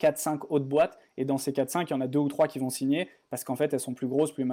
[0.00, 0.98] 4-5 autres boîtes.
[1.16, 3.44] Et dans ces 4-5, il y en a deux ou trois qui vont signer parce
[3.44, 4.46] qu'en fait, elles sont plus grosses, plus,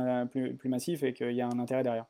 [0.56, 2.06] plus, massives et qu'il y a un intérêt derrière?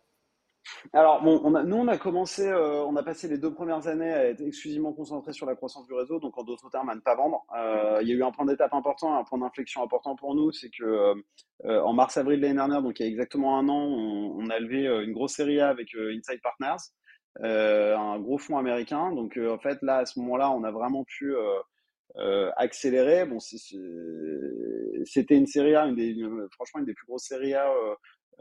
[0.93, 4.11] Alors, on a, nous, on a commencé, euh, on a passé les deux premières années
[4.11, 6.99] à être exclusivement concentré sur la croissance du réseau, donc en d'autres termes, à ne
[7.01, 7.45] pas vendre.
[7.57, 10.51] Euh, il y a eu un point d'étape important, un point d'inflexion important pour nous,
[10.51, 11.15] c'est que
[11.65, 14.59] euh, en mars-avril de l'année dernière, donc il y a exactement un an, on, a
[14.59, 16.83] levé une grosse série A avec Inside Partners,
[17.41, 19.11] un gros fonds américain.
[19.13, 21.33] Donc, en fait, là, à ce moment-là, on a vraiment pu
[22.57, 23.25] accéléré.
[23.25, 23.77] Bon, c'était
[25.35, 25.87] une série A,
[26.51, 27.71] franchement une des plus grosses séries A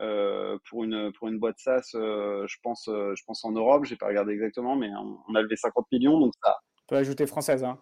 [0.00, 1.90] euh, euh, pour une pour une boîte SaaS.
[1.94, 3.84] je pense, je pense en Europe.
[3.84, 4.90] J'ai pas regardé exactement, mais
[5.28, 6.56] on, a levé 50 millions, donc ça.
[6.82, 7.78] On peut ajouter française, hein.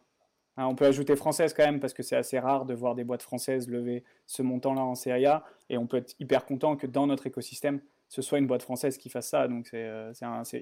[0.56, 0.66] hein.
[0.66, 3.22] on peut ajouter française quand même parce que c'est assez rare de voir des boîtes
[3.22, 7.06] françaises lever ce montant-là en série A et on peut être hyper content que dans
[7.06, 9.46] notre écosystème, ce soit une boîte française qui fasse ça.
[9.46, 10.12] Donc c'est euh,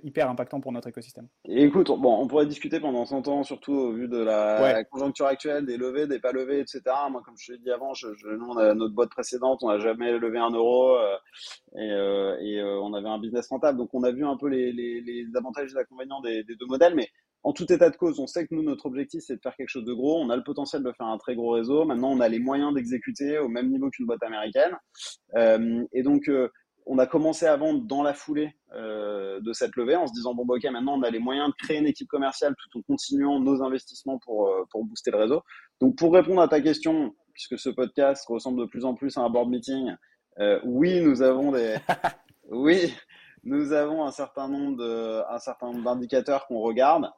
[0.03, 1.29] hyper impactant pour notre écosystème.
[1.47, 5.25] Et écoute, bon, on pourrait discuter pendant 100 ans, surtout au vu de la, conjoncture
[5.25, 6.83] actuelle, des levées, des pas levées, etc.
[7.11, 8.07] Moi, comme je l'ai dit avant, je,
[8.37, 11.17] nous, on a notre boîte précédente, on n'a jamais levé un euro euh,
[11.77, 13.79] et, euh, et on avait un business rentable.
[13.79, 16.55] Donc on a vu un peu les, les, les avantages et les inconvénients des, des,
[16.55, 16.95] deux modèles.
[16.95, 17.09] Mais
[17.45, 19.71] en tout état de cause, on sait que nous, notre objectif, c'est de faire quelque
[19.71, 20.21] chose de gros.
[20.21, 21.87] On a le potentiel de faire un très gros réseau.
[21.87, 24.77] Maintenant, on a les moyens d'exécuter au même niveau qu'une boîte américaine.
[25.35, 26.31] Euh, et donc,
[26.89, 30.35] on a commencé à vendre dans la foulée euh, de cette levée en se disant
[30.35, 32.83] bon bah, ok maintenant on a les moyens de créer une équipe commerciale tout en
[32.83, 35.43] continuant nos investissements pour, euh, pour booster le réseau.
[35.81, 39.21] Donc pour répondre à ta question, puisque ce podcast ressemble de plus en plus à
[39.21, 39.95] un board meeting,
[40.39, 41.77] euh, oui nous avons des
[42.51, 42.95] oui
[43.45, 47.11] nous avons un certain nombre de un certain nombre d'indicateurs qu'on regarde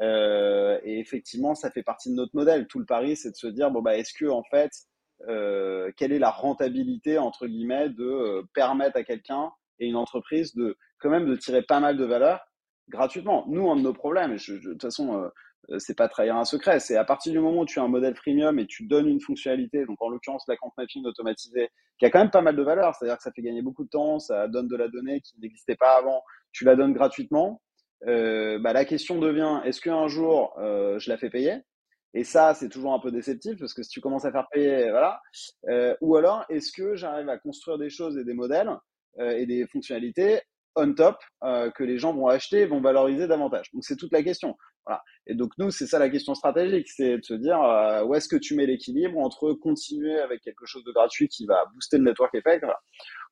[0.00, 2.66] et effectivement ça fait partie de notre modèle.
[2.66, 4.72] Tout le pari c'est de se dire bon bah est-ce que en fait
[5.28, 10.54] euh, quelle est la rentabilité entre guillemets de euh, permettre à quelqu'un et une entreprise
[10.54, 12.40] de quand même de tirer pas mal de valeur
[12.88, 13.44] gratuitement.
[13.48, 15.30] Nous, un de nos problèmes, je, de toute façon,
[15.70, 17.88] euh, c'est pas trahir un secret, c'est à partir du moment où tu as un
[17.88, 22.06] modèle freemium et tu donnes une fonctionnalité, donc en l'occurrence la compte mapping automatisé, qui
[22.06, 24.18] a quand même pas mal de valeur, c'est-à-dire que ça fait gagner beaucoup de temps,
[24.18, 27.62] ça donne de la donnée qui n'existait pas avant, tu la donnes gratuitement.
[28.08, 31.62] Euh, bah, la question devient est-ce qu'un jour je la fais payer?
[32.14, 34.90] Et ça, c'est toujours un peu déceptif parce que si tu commences à faire payer,
[34.90, 35.20] voilà.
[35.68, 38.70] Euh, ou alors, est-ce que j'arrive à construire des choses et des modèles
[39.18, 40.40] euh, et des fonctionnalités
[40.74, 43.70] on top euh, que les gens vont acheter et vont valoriser davantage?
[43.72, 44.56] Donc c'est toute la question.
[44.84, 45.02] Voilà.
[45.26, 47.58] Et donc nous, c'est ça la question stratégique, c'est de se dire
[48.06, 51.64] où est-ce que tu mets l'équilibre entre continuer avec quelque chose de gratuit qui va
[51.72, 52.64] booster le network effect.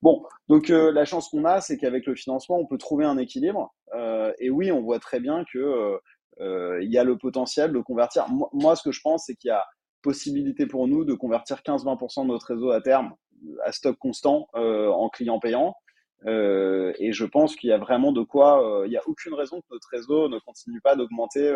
[0.01, 3.75] Bon, donc la chance qu'on a, c'est qu'avec le financement, on peut trouver un équilibre.
[4.39, 5.99] et oui, on voit très bien que
[6.41, 8.27] il y a le potentiel de convertir.
[8.53, 9.65] Moi, ce que je pense, c'est qu'il y a
[10.03, 13.15] possibilité pour nous de convertir 15-20% de notre réseau à terme
[13.65, 15.75] à stock constant euh, en client payant.
[16.27, 18.83] Euh, et je pense qu'il y a vraiment de quoi.
[18.87, 21.55] il n'y a aucune raison que notre réseau ne continue pas d'augmenter.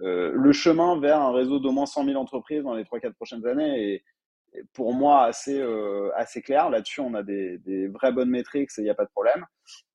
[0.00, 4.02] le chemin vers un réseau d'au moins 100 000 entreprises dans les 3-4 prochaines années
[4.72, 6.70] pour moi assez, euh, assez clair.
[6.70, 9.44] Là-dessus, on a des, des vraies bonnes métriques et il n'y a pas de problème.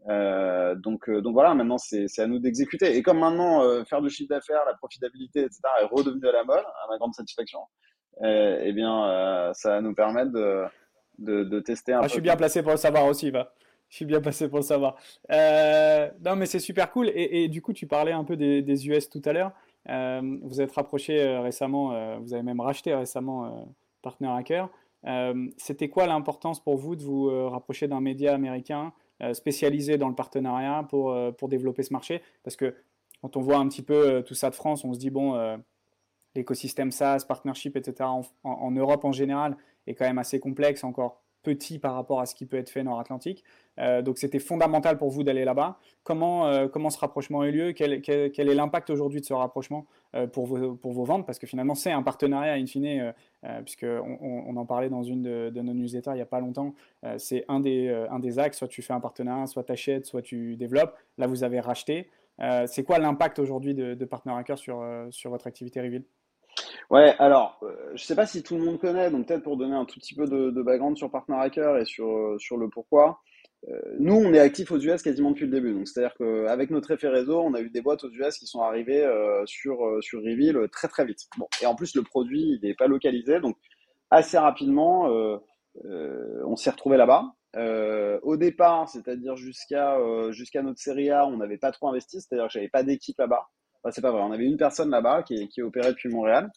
[0.07, 2.95] Euh, donc, euh, donc voilà, maintenant, c'est à nous d'exécuter.
[2.95, 6.43] Et comme maintenant, euh, faire du chiffre d'affaires, la profitabilité, etc., est redevenu à la
[6.43, 7.59] mode, à ma grande satisfaction,
[8.21, 10.63] eh bien, ça va nous permettre de,
[11.19, 12.07] de, de tester un ah, peu.
[12.07, 13.53] Je suis bien placé pour le savoir aussi, va.
[13.87, 14.97] Je suis bien placé pour le savoir.
[15.29, 17.09] non, mais c'est super cool.
[17.09, 19.51] Et, et, du coup, tu parlais un peu des, des US tout à l'heure.
[19.87, 24.69] vous êtes rapproché récemment, vous avez même racheté récemment Partner Hacker.
[25.05, 29.97] Euh, c'était quoi l'importance pour vous de vous euh, rapprocher d'un média américain euh, spécialisé
[29.97, 32.21] dans le partenariat pour, pour développer ce marché?
[32.43, 32.75] Parce que
[33.21, 35.37] quand on voit un petit peu tout ça de France, on se dit, bon,
[36.35, 38.09] l'écosystème SaaS, partnership, etc.,
[38.43, 39.57] en, Europe en général,
[39.87, 42.83] est quand même assez complexe, encore petit par rapport à ce qui peut être fait
[42.83, 43.43] nord-atlantique.
[43.79, 45.79] Euh, donc c'était fondamental pour vous d'aller là-bas.
[46.03, 47.71] Comment, euh, comment ce rapprochement a eu lieu?
[47.73, 49.85] Quel, quel, est l'impact aujourd'hui de ce rapprochement
[50.15, 51.25] euh, pour, vos, pour vos ventes?
[51.25, 53.13] Parce que finalement c'est un partenariat in fine,
[53.63, 56.73] puisqu'on on, en parlait dans une de, nos newsletters il n'y a pas longtemps.
[57.17, 60.21] c'est un des, un des axes, soit tu fais un partenariat, soit tu achètes, soit
[60.21, 60.95] tu développes.
[61.17, 62.09] Là vous avez racheté.
[62.67, 66.03] c'est quoi l'impact aujourd'hui de, de Partner Hacker sur, sur votre activité Reveal?
[66.89, 69.75] Ouais, alors, euh, je sais pas si tout le monde connaît, donc peut-être pour donner
[69.75, 73.19] un tout petit peu de, background sur Partner Hacker et sur, euh, sur le pourquoi.
[73.69, 75.73] Euh, nous, on est actifs aux US quasiment depuis le début.
[75.73, 78.61] Donc, c'est-à-dire qu'avec notre effet réseau, on a eu des boîtes aux US qui sont
[78.61, 79.07] arrivées
[79.45, 81.27] sur, sur Reveal très très vite.
[81.37, 83.39] Bon, et en plus, le produit, n'est pas localisé.
[83.39, 83.57] Donc,
[84.09, 85.09] assez rapidement,
[85.83, 87.33] on s'est retrouvé là-bas.
[88.23, 89.97] au départ, c'est-à-dire jusqu'à
[90.31, 93.49] jusqu'à notre série A, on n'avait pas trop investi, c'est-à-dire que j'avais pas d'équipe là-bas
[93.91, 94.21] c'est pas vrai.
[94.21, 96.49] On avait une personne là-bas qui, qui opérait depuis Montréal.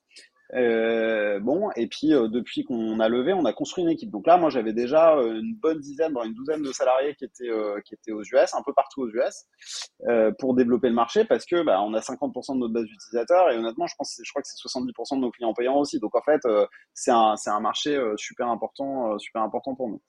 [0.55, 4.11] Euh, bon, et puis euh, depuis qu'on a levé, on a construit une équipe.
[4.11, 7.25] Donc là, moi, j'avais déjà euh, une bonne dizaine, dans une douzaine de salariés qui
[7.25, 7.51] étaient
[7.85, 9.47] qui étaient aux US, un peu partout aux US,
[10.39, 13.57] pour développer le marché, parce que bah, on a 50% de notre base d'utilisateurs et
[13.57, 15.99] honnêtement, je pense, je crois que c'est 70% de nos clients payants aussi.
[16.01, 16.41] Donc en fait,
[16.93, 20.03] c'est un c'est un marché super important, super important pour nous.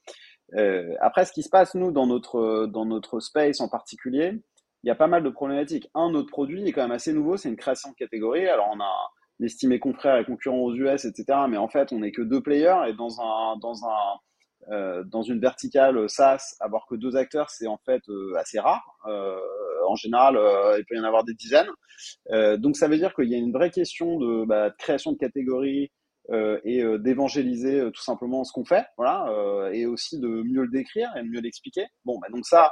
[0.99, 4.41] après, ce qui se passe nous dans notre dans notre space en particulier,
[4.83, 5.89] il y a pas mal de problématiques.
[5.95, 8.47] Un, notre produit est quand même assez nouveau, c'est une création de catégorie.
[8.47, 11.39] Alors, on a estimé confrères et concurrents aux US, etc.
[11.49, 14.19] Mais en fait, on n'est que deux players et dans un, dans un,
[14.71, 18.83] euh, dans une verticale SaaS, avoir que deux acteurs, c'est en fait euh, assez rare.
[19.07, 19.37] Euh,
[19.87, 20.35] en général,
[20.77, 21.69] il peut y en avoir des dizaines.
[22.57, 25.91] Donc, ça veut dire qu'il y a une vraie question de, bah, création de catégorie
[26.31, 31.21] et d'évangéliser tout simplement ce qu'on fait, voilà, et aussi de mieux le décrire et
[31.21, 31.85] de mieux l'expliquer.
[32.05, 32.71] Bon, bah, donc ça,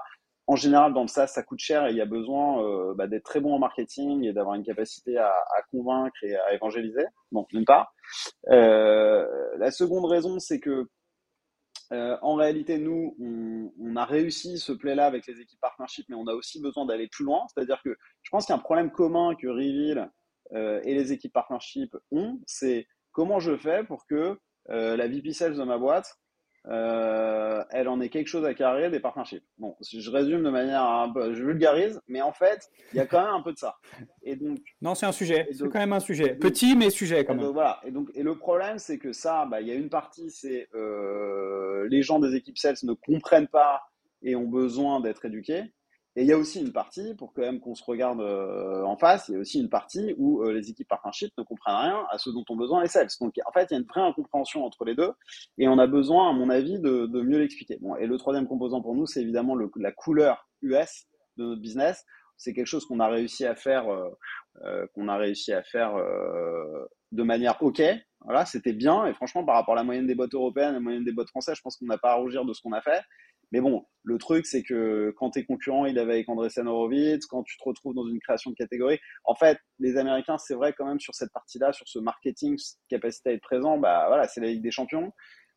[0.51, 3.07] en général, dans le SaaS, ça coûte cher et il y a besoin euh, bah,
[3.07, 5.31] d'être très bon en marketing et d'avoir une capacité à,
[5.71, 7.05] convaincre et à évangéliser.
[7.31, 7.93] Bon, d'une part.
[8.49, 9.25] Euh,
[9.57, 10.89] la seconde raison, c'est que
[11.93, 13.15] euh, en réalité, nous,
[13.79, 17.07] on, a réussi ce play-là avec les équipes partnership, mais on a aussi besoin d'aller
[17.07, 17.45] plus loin.
[17.47, 20.11] C'est-à-dire que je pense qu'il y a un problème commun que Reveal
[20.53, 24.37] et les équipes partnership ont, c'est comment je fais pour que
[24.67, 26.17] la VP Sales de ma boîte
[26.67, 29.43] euh, elle en est quelque chose à carrer des partnerships.
[29.57, 33.07] Bon, je résume de manière un peu, je vulgarise, mais en fait, il y a
[33.07, 33.77] quand même un peu de ça.
[34.23, 35.47] Et donc, non, c'est un sujet.
[35.51, 37.45] C'est quand même un sujet, petit mais sujet quand même.
[37.45, 37.79] Donc, voilà.
[37.83, 40.69] Et donc, et le problème, c'est que ça, bah, il y a une partie, c'est
[40.75, 43.81] euh, les gens des équipes sales ne comprennent pas
[44.21, 45.73] et ont besoin d'être éduqués.
[46.17, 48.97] Et il y a aussi une partie, pour quand même qu'on se regarde euh, en
[48.97, 52.05] face, il y a aussi une partie où euh, les équipes partnership ne comprennent rien
[52.09, 53.07] à ce dont ont besoin les sales.
[53.21, 55.13] Donc en fait, il y a une vraie incompréhension entre les deux
[55.57, 57.77] et on a besoin, à mon avis, de, mieux l'expliquer.
[57.79, 61.05] Bon, et le troisième composant pour nous, c'est évidemment la couleur US
[61.37, 62.03] de notre business.
[62.35, 65.95] C'est quelque chose qu'on a réussi à faire, euh, qu'on a réussi à faire
[67.11, 67.81] de manière OK.
[68.21, 69.05] Voilà, c'était bien.
[69.05, 71.55] Et franchement, par rapport à la moyenne des boîtes européennes, la moyenne des boîtes françaises,
[71.55, 73.01] je pense qu'on n'a pas à rougir de ce qu'on a fait.
[73.51, 77.43] Mais bon, le truc, c'est que quand tes concurrents, il avait avec Andresen Horowitz, quand
[77.43, 80.85] tu te retrouves dans une création de catégorie, en fait, les Américains, c'est vrai quand
[80.85, 82.57] même sur cette partie-là, sur ce marketing,
[82.89, 85.11] capacité à être présent, bah voilà, c'est la Ligue des Champions.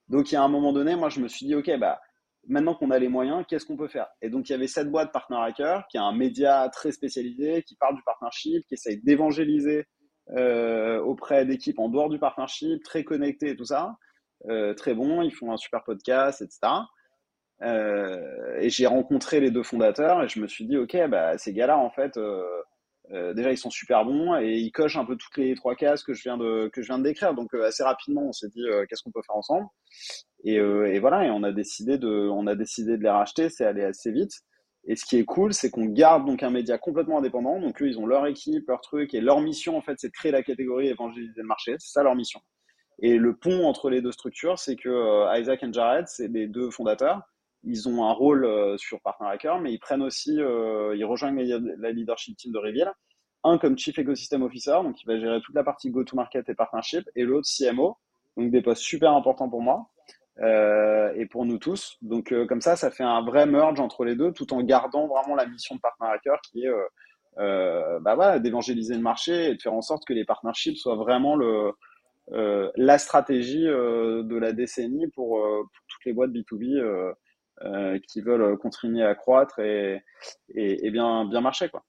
[0.09, 2.01] Donc, il y a un moment donné, moi, je me suis dit, OK, bah,
[2.47, 4.09] maintenant qu'on a les moyens, qu'est-ce qu'on peut faire?
[4.21, 7.63] Et donc, il y avait cette boîte Partner Hacker, qui est un média très spécialisé,
[7.63, 9.85] qui parle du partnership, qui essaye d'évangéliser
[11.05, 13.95] auprès d'équipes en dehors du partnership, très connectés et tout ça.
[14.77, 16.73] très bon, ils font un super podcast, etc.
[17.65, 21.79] et j'ai rencontré les deux fondateurs et je me suis dit, ok, bah, ces gars-là,
[21.79, 22.19] en fait,
[23.13, 26.03] euh, déjà, ils sont super bons et ils cochent un peu toutes les trois cases
[26.03, 27.35] que je viens de, que je viens décrire.
[27.35, 29.67] Donc, euh, assez rapidement, on s'est dit euh, qu'est-ce qu'on peut faire ensemble?
[30.45, 33.49] Et, voilà, et on a décidé de, on a décidé de les racheter.
[33.49, 34.33] C'est allé assez vite.
[34.87, 37.61] Et ce qui est cool, c'est qu'on garde donc un média complètement indépendant.
[37.61, 39.15] Donc, eux, ils ont leur équipe, leur truc.
[39.15, 41.77] Et leur mission, en fait, c'est de créer la catégorie évangéliser le marché.
[41.79, 42.41] C'est ça leur mission.
[43.01, 46.71] Et le pont entre les deux structures, c'est que Isaac et Jared, c'est les deux
[46.71, 47.23] fondateurs
[47.67, 51.43] ils ont un rôle euh, sur Partner Hacker, mais ils prennent aussi, euh, ils rejoignent
[51.79, 52.93] la leadership team de Reveal.
[53.43, 57.09] Un comme Chief Ecosystem Officer, donc il va gérer toute la partie go-to-market et partnership,
[57.15, 57.99] et l'autre CMO,
[58.37, 59.87] donc des postes super importants pour moi
[60.41, 61.99] euh, et pour nous tous.
[62.01, 65.35] Donc comme ça, ça fait un vrai merge entre les deux, tout en gardant vraiment
[65.35, 66.71] la mission de Partner Hacker qui est
[67.37, 71.37] bah voilà, d'évangéliser le marché et de faire en sorte que les partnerships soient vraiment
[71.37, 71.73] le,
[72.31, 77.15] la stratégie de la décennie pour, pour, toutes les boîtes B2B
[77.63, 80.03] euh, qui veulent continuer à croître et,
[80.91, 81.69] bien, bien marcher.
[81.69, 81.85] Quoi.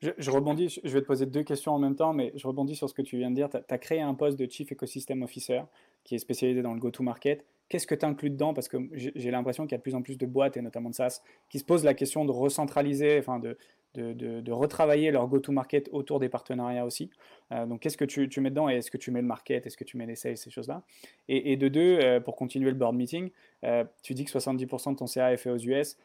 [0.00, 2.88] Je, rebondis, je vais te poser deux questions en même temps, mais je rebondis sur
[2.88, 3.50] ce que tu viens de dire.
[3.50, 5.62] Tu as, créé un poste de Chief Ecosystem Officer
[6.04, 7.44] qui est spécialisé dans le go-to-market.
[7.70, 8.52] Qu'est-ce que tu inclus dedans?
[8.52, 10.90] Parce que j'ai l'impression qu'il y a de plus en plus de boîtes, et notamment
[10.90, 13.56] de SaaS, qui se posent la question de recentraliser, enfin de,
[13.94, 17.10] de, retravailler leur go-to-market autour des partenariats aussi.
[17.52, 19.76] Euh, donc, qu'est-ce que tu, mets dedans et est-ce que tu mets le market, est-ce
[19.76, 20.82] que tu mets les sales, ces choses-là?
[21.28, 23.30] Et, de deux, euh, pour continuer le board meeting,
[23.64, 25.96] euh, tu dis que 70% de ton CA est fait aux US,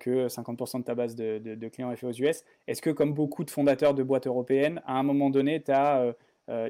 [0.00, 2.44] que 50% de ta base de, clients est fait aux US.
[2.66, 6.14] Est-ce que, comme beaucoup de fondateurs de boîtes européennes, à un moment donné, tu as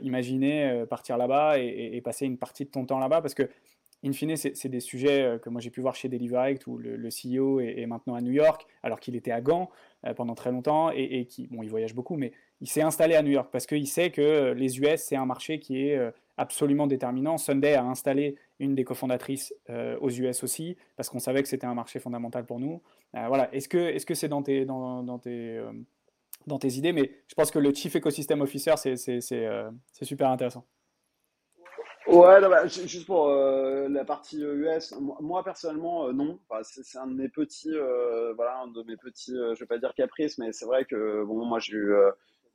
[0.02, 3.22] imaginé partir là-bas et, et, passer une partie de ton temps là-bas?
[3.22, 3.48] Parce que
[4.04, 7.08] in fine, c'est des sujets euh, que moi j'ai pu voir chez Deliverect où le,
[7.08, 9.70] CEO est, maintenant à New York, alors qu'il était à Gand
[10.06, 13.22] euh, pendant très longtemps et, qui, bon, il voyage beaucoup, mais il s'est installé à
[13.22, 15.98] New York parce qu'il sait que euh, les US, c'est un marché qui est
[16.36, 17.36] absolument déterminant.
[17.36, 19.54] Sunday a installé une des cofondatrices
[20.00, 22.80] aux US aussi parce qu'on savait que c'était un marché fondamental pour nous.
[23.12, 23.54] voilà.
[23.54, 25.62] Est-ce que c'est dans tes, dans tes
[26.68, 26.92] idées?
[26.92, 29.20] Mais je pense que le Chief Ecosystem Officer, c'est
[30.02, 30.64] super intéressant.
[32.06, 36.38] Ouais, bah, juste pour euh, la partie US, euh, moi personnellement, euh, non.
[36.62, 37.72] c'est un de mes petits,
[38.36, 41.44] voilà, un de mes petits, je vais pas dire caprices, mais c'est vrai que bon,
[41.44, 41.92] moi j'ai eu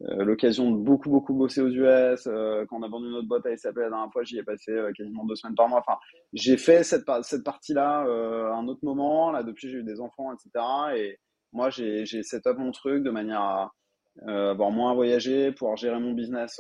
[0.01, 2.23] l'occasion de beaucoup, beaucoup bosser aux US.
[2.25, 5.25] quand on a vendu notre boîte à SAP la dernière fois, j'y ai passé quasiment
[5.25, 5.79] deux semaines par mois.
[5.79, 5.97] Enfin,
[6.34, 9.31] j'ai fait cette, cette partie-là à un autre moment.
[9.31, 10.65] Là, depuis, j'ai eu des enfants, etc.
[10.97, 11.19] Et
[11.53, 13.73] moi, j'ai set up mon truc de manière à
[14.27, 16.60] avoir moins à voyager, pouvoir gérer mon business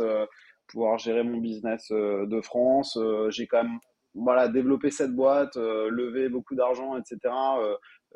[0.67, 2.97] pouvoir gérer mon business euh, de France.
[2.97, 3.79] Euh, j'ai quand même
[4.13, 7.19] voilà, développé cette boîte, euh, levé beaucoup d'argent, etc.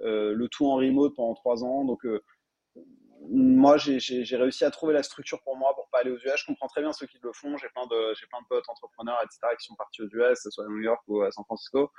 [0.01, 1.83] le tout en remote pendant trois ans.
[1.83, 2.05] Donc,
[3.31, 6.38] moi, j'ai réussi à trouver la structure pour moi pour pas aller aux US.
[6.38, 7.57] Je comprends très bien ceux qui le font.
[7.57, 10.49] J'ai plein de, plein de potes entrepreneurs, etc., qui sont partis aux US, que ce
[10.51, 11.91] soit à New York ou à San Francisco.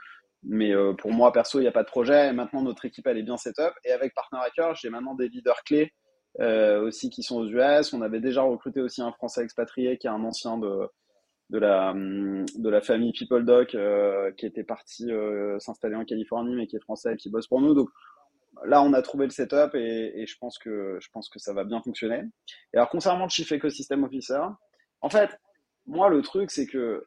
[0.43, 2.29] Mais pour moi, perso, il n'y a pas de projet.
[2.29, 3.75] Et maintenant, notre équipe, elle est bien set up.
[3.85, 5.93] Et avec Partner Hacker, j'ai maintenant des leaders clés
[6.39, 7.93] euh, aussi qui sont aux US.
[7.93, 10.89] On avait déjà recruté aussi un Français expatrié qui est un ancien de,
[11.51, 16.55] de, la, de la famille People Doc euh, qui était parti euh, s'installer en Californie
[16.55, 17.75] mais qui est français et qui bosse pour nous.
[17.75, 17.89] Donc
[18.65, 21.65] là, on a trouvé le setup et, je, pense que, je pense que ça va
[21.65, 22.23] bien fonctionner.
[22.73, 24.41] Et alors, concernant le Chief Ecosystem Officer,
[25.01, 25.31] en fait,
[25.87, 27.07] moi, le truc, c'est que,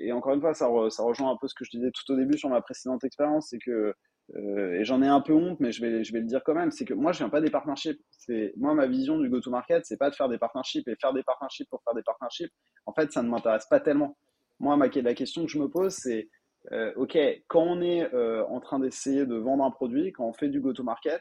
[0.00, 2.16] et encore une fois, ça, ça rejoint un peu ce que je disais tout au
[2.16, 3.94] début sur ma précédente expérience, c'est que
[4.36, 6.84] euh, et j'en ai un peu honte, mais je vais, le dire quand même, c'est
[6.84, 8.00] que moi, je viens pas des partnerships.
[8.10, 11.22] C'est, moi, ma vision du go-to-market, c'est pas de faire des partnerships et faire des
[11.22, 12.52] partnerships pour faire des partnerships.
[12.86, 14.16] En fait, ça ne m'intéresse pas tellement.
[14.58, 16.28] Moi, ma, la question que je me pose, c'est,
[16.70, 20.32] euh, OK, quand on est euh, en train d'essayer de vendre un produit, quand on
[20.32, 21.20] fait du go-to-market,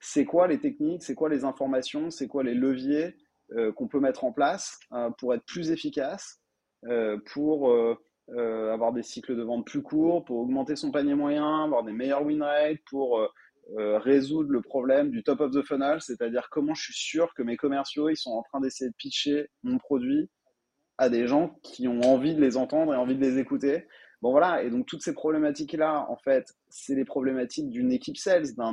[0.00, 3.14] c'est quoi les techniques, c'est quoi les informations, c'est quoi les leviers
[3.74, 4.78] qu'on peut mettre en place
[5.18, 6.40] pour être plus efficace,
[7.32, 7.68] pour
[8.36, 11.92] euh, avoir des cycles de vente plus courts, pour augmenter son panier moyen, avoir des
[11.92, 13.26] meilleurs win rates, pour euh,
[13.76, 17.42] euh, résoudre le problème du top of the funnel, c'est-à-dire comment je suis sûr que
[17.42, 20.28] mes commerciaux ils sont en train d'essayer de pitcher mon produit
[20.98, 23.86] à des gens qui ont envie de les entendre et envie de les écouter.
[24.22, 28.54] Bon voilà, et donc toutes ces problématiques-là, en fait, c'est les problématiques d'une équipe sales,
[28.54, 28.72] d'un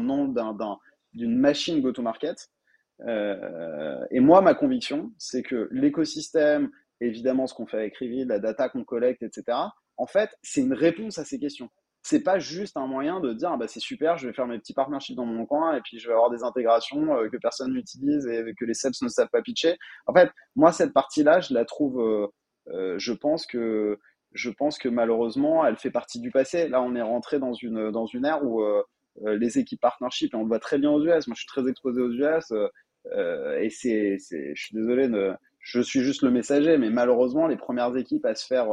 [1.13, 2.49] d'une machine go-to-market.
[3.07, 6.69] Et moi, ma conviction, c'est que l'écosystème,
[7.01, 9.57] évidemment ce qu'on fait avec Reveal, la data qu'on collecte, etc.
[9.97, 11.69] En fait, c'est une réponse à ces questions.
[12.03, 14.59] C'est pas juste un moyen de dire ah bah c'est super, je vais faire mes
[14.59, 17.73] petits partnerships dans mon coin et puis je vais avoir des intégrations euh, que personne
[17.73, 19.75] n'utilise et que les sales ne savent pas pitcher.
[20.05, 22.27] En fait, moi cette partie-là, je la trouve, euh,
[22.69, 23.99] euh, je pense que
[24.33, 26.69] je pense que malheureusement, elle fait partie du passé.
[26.69, 28.61] Là, on est rentré dans une dans une ère où
[29.25, 31.27] les équipes partnership, et on le voit très bien aux US.
[31.27, 32.51] Moi, je suis très exposé aux US
[33.59, 35.33] et c'est, je suis désolé, de
[35.67, 38.67] je suis juste le messager, mais malheureusement, les premières équipes à se faire,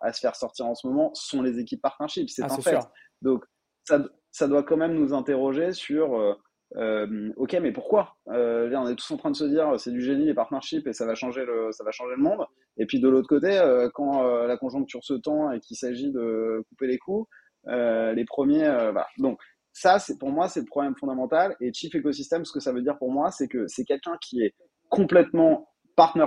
[0.00, 2.28] à se faire sortir en ce moment sont les équipes partnership.
[2.28, 2.78] C'est ah, un fait.
[3.22, 3.44] Donc,
[3.84, 6.36] ça, ça, doit quand même nous interroger sur
[6.76, 10.02] euh, ok, mais pourquoi euh, On est tous en train de se dire c'est du
[10.02, 12.44] génie les partnerships et ça va changer le, ça va changer le monde.
[12.76, 16.10] Et puis de l'autre côté, euh, quand euh, la conjoncture se tend et qu'il s'agit
[16.10, 17.28] de couper les coûts,
[17.68, 19.06] euh, les premiers, voilà.
[19.18, 19.38] Donc
[19.72, 21.56] ça, c'est pour moi, c'est le problème fondamental.
[21.60, 24.42] Et Chief Ecosystem, ce que ça veut dire pour moi, c'est que c'est quelqu'un qui
[24.42, 24.54] est
[24.88, 26.26] complètement partner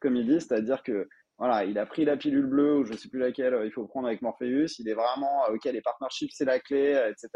[0.00, 1.08] comme il dit, c'est-à-dire que
[1.38, 4.08] voilà, il a pris la pilule bleue ou je sais plus laquelle il faut prendre
[4.08, 4.78] avec Morpheus.
[4.80, 7.28] Il est vraiment ok, les partnerships c'est la clé, etc.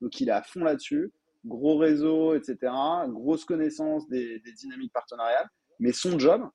[0.00, 1.12] Donc il est à fond là-dessus
[1.44, 2.72] gros réseau, etc.,
[3.08, 5.48] grosse connaissance des, dynamiques partenariales,
[5.78, 6.48] mais son job,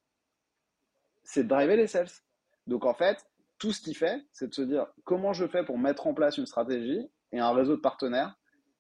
[1.24, 2.10] c'est de driver les sales.
[2.68, 3.26] Donc en fait,
[3.58, 6.38] tout ce qu'il fait, c'est de se dire comment je fais pour mettre en place
[6.38, 7.02] une stratégie
[7.32, 8.36] et un réseau de partenaires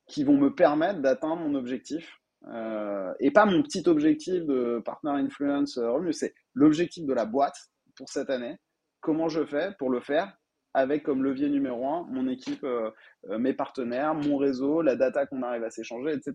[0.07, 2.19] qui vont me permettre d'atteindre mon objectif.
[2.47, 7.55] Euh, et pas mon petit objectif de partner influence revenu, c'est l'objectif de la boîte
[7.95, 8.57] pour cette année.
[9.01, 10.37] Comment je fais pour le faire
[10.73, 12.89] avec comme levier numéro un mon équipe, euh,
[13.29, 16.33] euh, mes partenaires, mon réseau, la data qu'on arrive à s'échanger, etc.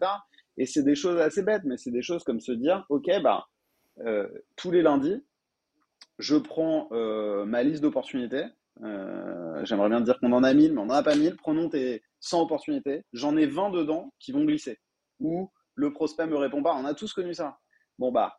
[0.56, 3.46] Et c'est des choses assez bêtes, mais c'est des choses comme se dire, OK, bah,
[4.00, 5.24] euh, tous les lundis,
[6.18, 8.44] je prends ma liste d'opportunités.
[8.80, 11.36] J'aimerais bien dire qu'on en a 1000, mais on n'en a pas 1000.
[11.36, 13.04] Prenons tes 100 opportunités.
[13.12, 14.80] J'en ai 20 dedans qui vont glisser.
[15.20, 15.48] Ou
[15.78, 16.74] le prospect me répond pas.
[16.74, 17.58] On a tous connu ça.
[17.98, 18.36] Bon, bah,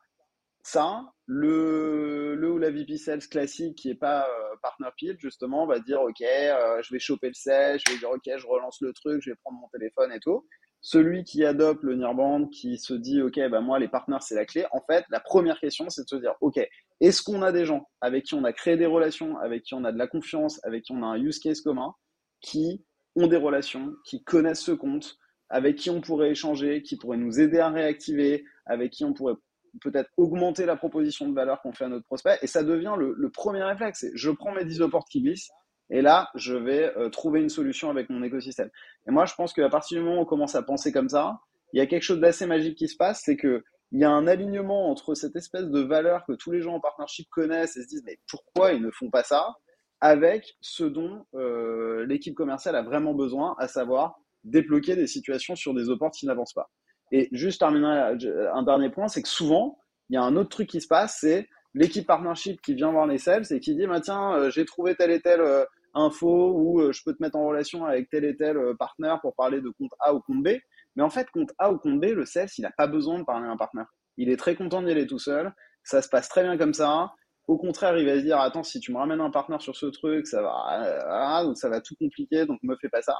[0.61, 5.65] ça, le, le ou la VP Sales classique qui n'est pas euh, partner pile, justement,
[5.65, 8.81] va dire Ok, euh, je vais choper le sales, je vais dire Ok, je relance
[8.81, 10.45] le truc, je vais prendre mon téléphone et tout.
[10.81, 14.45] Celui qui adopte le Nearband, qui se dit Ok, bah moi, les partenaires, c'est la
[14.45, 14.65] clé.
[14.73, 16.59] En fait, la première question, c'est de se dire Ok,
[16.99, 19.85] est-ce qu'on a des gens avec qui on a créé des relations, avec qui on
[19.85, 21.95] a de la confiance, avec qui on a un use case commun,
[22.41, 22.83] qui
[23.15, 25.17] ont des relations, qui connaissent ce compte,
[25.49, 29.35] avec qui on pourrait échanger, qui pourraient nous aider à réactiver, avec qui on pourrait
[29.81, 32.37] peut-être augmenter la proposition de valeur qu'on fait à notre prospect.
[32.41, 34.05] Et ça devient le, premier réflexe.
[34.13, 35.49] Je prends mes 10 portes qui glissent
[35.89, 38.69] et là, je vais euh, trouver une solution avec mon écosystème.
[39.07, 41.39] Et moi, je pense qu'à partir du moment où on commence à penser comme ça,
[41.73, 44.11] il y a quelque chose d'assez magique qui se passe, c'est que il y a
[44.11, 47.81] un alignement entre cette espèce de valeur que tous les gens en partnership connaissent et
[47.81, 49.55] se disent mais pourquoi ils ne font pas ça
[49.99, 55.73] avec ce dont euh, l'équipe commerciale a vraiment besoin, à savoir débloquer des situations sur
[55.73, 56.69] des opportunités qui n'avancent pas.
[57.11, 58.15] Et juste terminer
[58.53, 59.77] un dernier point, c'est que souvent,
[60.09, 63.07] il y a un autre truc qui se passe, c'est l'équipe partnership qui vient voir
[63.07, 66.51] les sales et qui dit bah, tiens, euh, j'ai trouvé telle et telle euh, info
[66.53, 69.61] ou euh, je peux te mettre en relation avec tel et tel partenaire pour parler
[69.61, 70.49] de compte A ou compte B.
[70.95, 73.23] Mais en fait, compte A ou compte B, le sales, il n'a pas besoin de
[73.23, 73.87] parler à un partenaire.
[74.17, 75.53] Il est très content d'y aller tout seul.
[75.83, 77.11] Ça se passe très bien comme ça.
[77.47, 79.87] Au contraire, il va se dire attends, si tu me ramènes un partenaire sur ce
[79.87, 83.15] truc, ça va, ça va tout compliquer, donc me fais pas ça.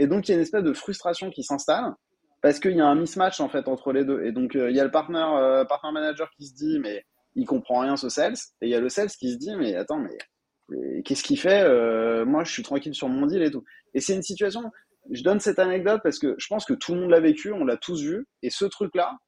[0.00, 1.94] Et donc il y a une espèce de frustration qui s'installe
[2.40, 4.24] parce qu'il y a un mismatch en fait entre les deux.
[4.24, 7.04] Et donc euh, il y a le partner, euh, partner manager qui se dit mais
[7.34, 9.74] il comprend rien ce sales, et il y a le sales qui se dit mais
[9.74, 13.62] attends mais, qu'est-ce qu'il fait euh, Moi je suis tranquille sur mon deal et tout.
[13.92, 14.62] Et c'est une situation.
[15.10, 17.66] Je donne cette anecdote parce que je pense que tout le monde l'a vécu, on
[17.66, 19.18] l'a tous vu, et ce truc là.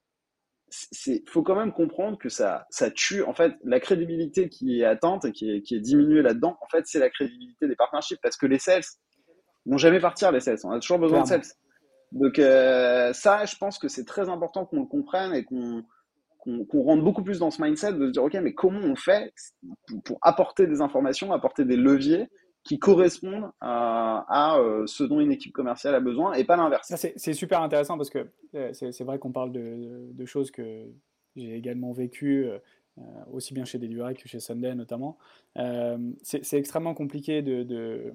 [0.74, 3.22] C'est, faut quand même comprendre que ça, ça tue.
[3.24, 6.68] En fait, la crédibilité qui est atteinte et qui est, qui est diminuée là-dedans, en
[6.70, 8.80] fait, c'est la crédibilité des partnerships parce que les sales
[9.66, 10.58] vont jamais partir, les sales.
[10.64, 11.42] On a toujours besoin de sales.
[12.12, 15.82] Donc euh, ça, je pense que c'est très important qu'on le comprenne et qu'on
[16.44, 19.32] qu'on rentre beaucoup plus dans ce mindset de se dire, OK, mais comment on fait
[20.04, 22.28] pour, apporter des informations, apporter des leviers
[22.64, 26.92] qui correspondent à, euh, ce dont une équipe commerciale a besoin et pas l'inverse.
[26.96, 30.88] C'est super intéressant parce que euh, c'est vrai qu'on parle de, choses que
[31.36, 32.48] j'ai également vécues,
[33.32, 35.18] aussi bien chez Delivery que chez Sunday notamment.
[36.22, 38.14] c'est extrêmement compliqué de de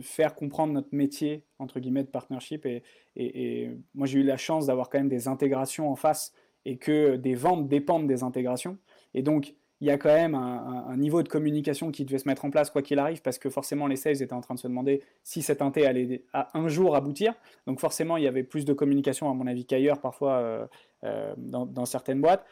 [0.00, 2.66] faire comprendre notre métier, entre guillemets, de partnership.
[2.66, 2.82] Et,
[3.16, 6.32] et, moi, j'ai eu la chance d'avoir quand même des intégrations en face
[6.64, 8.78] et que des ventes dépendent des intégrations.
[9.12, 12.44] Et donc, il y a quand même un, niveau de communication qui devait se mettre
[12.44, 14.68] en place quoi qu'il arrive, parce que forcément les sales étaient en train de se
[14.68, 17.34] demander si cet inté allait à un jour aboutir.
[17.66, 20.66] Donc forcément, il y avait plus de communication, à mon avis, qu'ailleurs, parfois, euh,
[21.04, 22.46] euh, dans, certaines boîtes.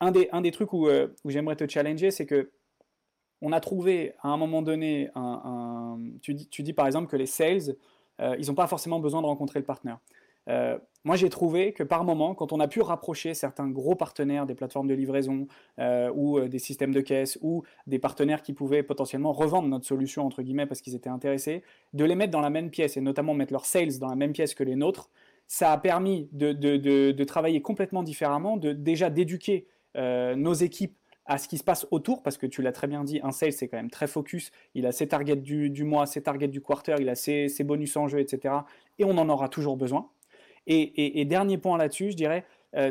[0.00, 2.50] Un des, un des trucs où, euh, où j'aimerais te challenger, c'est que
[3.42, 7.16] on a trouvé à un moment donné, un, tu, dis, tu, dis, par exemple que
[7.16, 7.76] les sales,
[8.20, 9.98] euh, ils n'ont pas forcément besoin de rencontrer le partenaire.
[10.48, 14.46] Euh, moi, j'ai trouvé que par moment, quand on a pu rapprocher certains gros partenaires
[14.46, 15.48] des plateformes de livraison
[15.80, 20.24] euh, ou des systèmes de caisse ou des partenaires qui pouvaient potentiellement revendre notre solution,
[20.24, 21.62] entre guillemets, parce qu'ils étaient intéressés,
[21.92, 24.32] de les mettre dans la même pièce et notamment mettre leurs sales dans la même
[24.32, 25.10] pièce que les nôtres,
[25.48, 31.48] ça a permis de, de travailler complètement différemment, de déjà d'éduquer nos équipes à ce
[31.48, 33.76] qui se passe autour, parce que tu l'as très bien dit, un sales c'est quand
[33.76, 37.14] même très focus, il a ses targets du, mois, ses targets du quarter, il a
[37.14, 38.54] ses, bonus en jeu, etc.
[38.98, 40.08] Et on en aura toujours besoin.
[40.66, 42.44] Et, dernier point là-dessus, je dirais,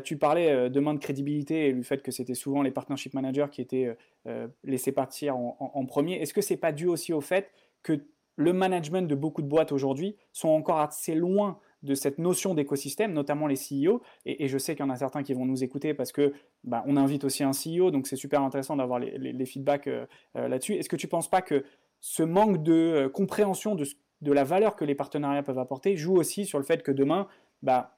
[0.04, 3.62] tu parlais demain de crédibilité et du fait que c'était souvent les partnership managers qui
[3.62, 3.96] étaient
[4.64, 6.16] laissés partir en, en premier.
[6.22, 7.52] Est-ce que c'est pas dû aussi au fait
[7.84, 8.06] que
[8.36, 13.14] le management de beaucoup de boîtes aujourd'hui sont encore assez loin de cette notion d'écosystème,
[13.14, 14.02] notamment les CEO.
[14.26, 16.84] Et, je sais qu'il y en a certains qui vont nous écouter parce que bah,
[16.86, 20.06] on invite aussi un CEO, donc c'est super intéressant d'avoir les, feedbacks euh,
[20.36, 20.76] euh, là-dessus.
[20.76, 21.64] Est-ce que tu ne penses pas que
[22.00, 23.86] ce manque de euh, compréhension de,
[24.32, 27.28] la valeur que les partenariats peuvent apporter joue aussi sur le fait que demain,
[27.64, 27.98] bah,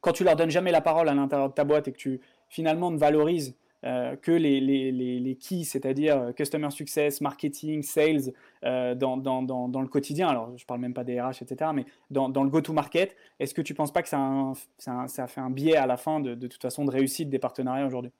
[0.00, 2.20] quand tu leur donnes jamais la parole à l'intérieur de ta boîte et que tu
[2.48, 7.82] finalement ne valorises euh, que les, les, les, les keys, c'est-à-dire euh, customer success, marketing,
[7.82, 8.32] sales,
[8.64, 10.28] euh, dans, dans, dans, dans, le quotidien.
[10.28, 13.60] Alors, je ne parle même pas des RH, etc., mais dans, le go-to-market, est-ce que
[13.60, 16.34] tu ne penses pas que ça a, ça, fait un biais à la fin de,
[16.34, 18.12] de toute façon de réussite des partenariats aujourd'hui?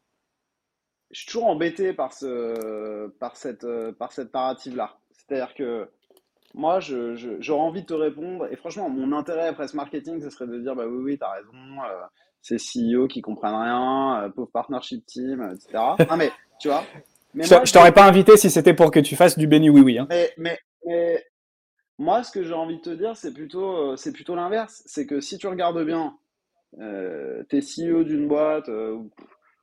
[1.12, 3.66] Je suis toujours embêté par, ce, par cette,
[3.98, 4.96] par cette narrative-là.
[5.12, 5.88] C'est-à-dire que
[6.54, 10.48] moi, j'aurais envie de te répondre, et franchement, mon intérêt après ce marketing, ce serait
[10.48, 11.50] de dire, bah oui, oui, tu as raison,
[12.42, 15.82] ces CEO qui comprennent rien, euh, pauvre partnership team, etc.
[16.10, 16.30] non, mais
[16.60, 16.84] tu vois.
[17.34, 19.98] Mais je, t'aurais pas invité si c'était pour que tu fasses du béni oui oui.
[19.98, 20.06] Hein.
[20.10, 20.58] Mais, mais,
[21.98, 24.82] moi, ce que j'ai envie de te dire, c'est plutôt, euh, c'est plutôt l'inverse.
[24.86, 26.18] C'est que si tu regardes bien,
[26.80, 28.98] euh, t'es CEO d'une boîte, euh,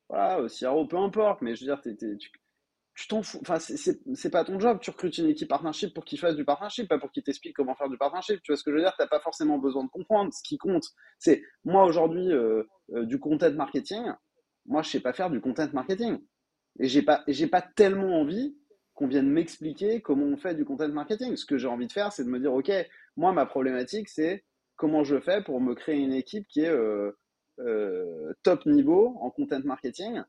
[0.07, 2.32] voilà, CRO, peu importe, mais je veux dire, t'es, tu,
[2.99, 3.39] tu t'en fous.
[3.41, 4.79] Enfin, c'est pas ton job.
[4.81, 7.73] Tu recrutes une équipe partnership pour qu'il fasse du partnership, pas pour qu'il t'explique comment
[7.73, 8.41] faire du partnership.
[8.43, 8.93] Tu vois ce que je veux dire?
[8.97, 10.33] Tu n'as pas forcément besoin de comprendre.
[10.33, 10.83] Ce qui compte,
[11.17, 14.03] c'est moi aujourd'hui euh, euh, du content marketing.
[14.65, 16.19] Moi, je sais pas faire du content marketing,
[16.81, 18.57] et j'ai pas, pas tellement envie
[18.95, 21.37] qu'on vienne m'expliquer comment on fait du content marketing.
[21.37, 22.69] Ce que j'ai envie de faire, c'est de me dire, ok,
[23.15, 24.43] moi, ma problématique, c'est
[24.75, 27.13] comment je fais pour me créer une équipe qui est euh,
[28.43, 30.21] top niveau en content marketing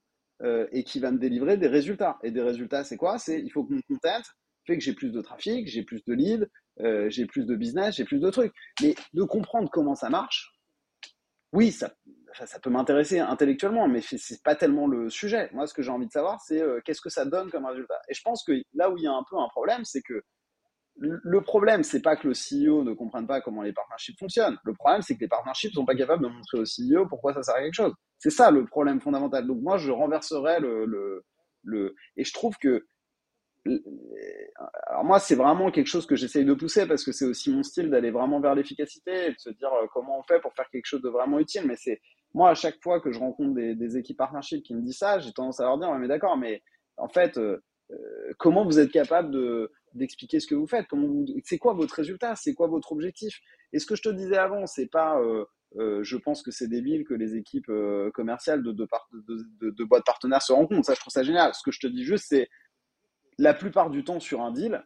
[0.43, 2.19] euh, et qui va me délivrer des résultats.
[2.23, 3.19] Et des résultats, c'est quoi?
[3.19, 4.23] C'est il faut que mon content
[4.67, 6.47] fait que j'ai plus de trafic, j'ai plus de leads,
[6.81, 8.53] euh, j'ai plus de business, j'ai plus de trucs.
[8.83, 10.53] Mais de comprendre comment ça marche,
[11.53, 11.93] oui, ça,
[12.63, 15.51] peut m'intéresser intellectuellement, mais c'est pas tellement le sujet.
[15.53, 18.01] Moi, ce que j'ai envie de savoir, c'est euh, qu'est-ce que ça donne comme résultat?
[18.09, 20.23] Et je pense que là où il y a un peu un problème, c'est que
[20.97, 24.59] le problème, c'est pas que le CEO ne comprenne pas comment les partnerships fonctionnent.
[24.65, 27.43] Le problème, c'est que les partnerships sont pas capables de montrer au CEO pourquoi ça
[27.43, 27.95] sert à quelque chose.
[28.19, 29.47] C'est ça le problème fondamental.
[29.47, 31.25] Donc moi, je renverserais le, le,
[31.63, 31.95] le...
[32.17, 32.87] et je trouve que
[34.87, 37.63] alors moi, c'est vraiment quelque chose que j'essaye de pousser parce que c'est aussi mon
[37.63, 40.69] style d'aller vraiment vers l'efficacité et de se dire euh, comment on fait pour faire
[40.71, 41.65] quelque chose de vraiment utile.
[41.67, 42.01] Mais c'est
[42.33, 45.33] moi à chaque fois que je rencontre des, équipes partnerships qui me disent ça, j'ai
[45.33, 46.63] tendance à leur dire mais d'accord, mais
[46.97, 51.27] en fait, euh, euh, comment vous êtes capable de d'expliquer ce que vous faites vous,
[51.45, 53.41] c'est quoi votre résultat C'est quoi votre objectif
[53.73, 55.21] Et ce que je te disais avant, c'est pas
[55.77, 60.05] euh, je pense que c'est débile que les équipes euh, commerciales de, de, de, boîtes
[60.05, 60.85] partenaires se rencontrent.
[60.85, 61.55] Ça, je trouve ça génial.
[61.55, 62.49] Ce que je te dis juste, c'est
[63.39, 64.85] la plupart du temps sur un deal,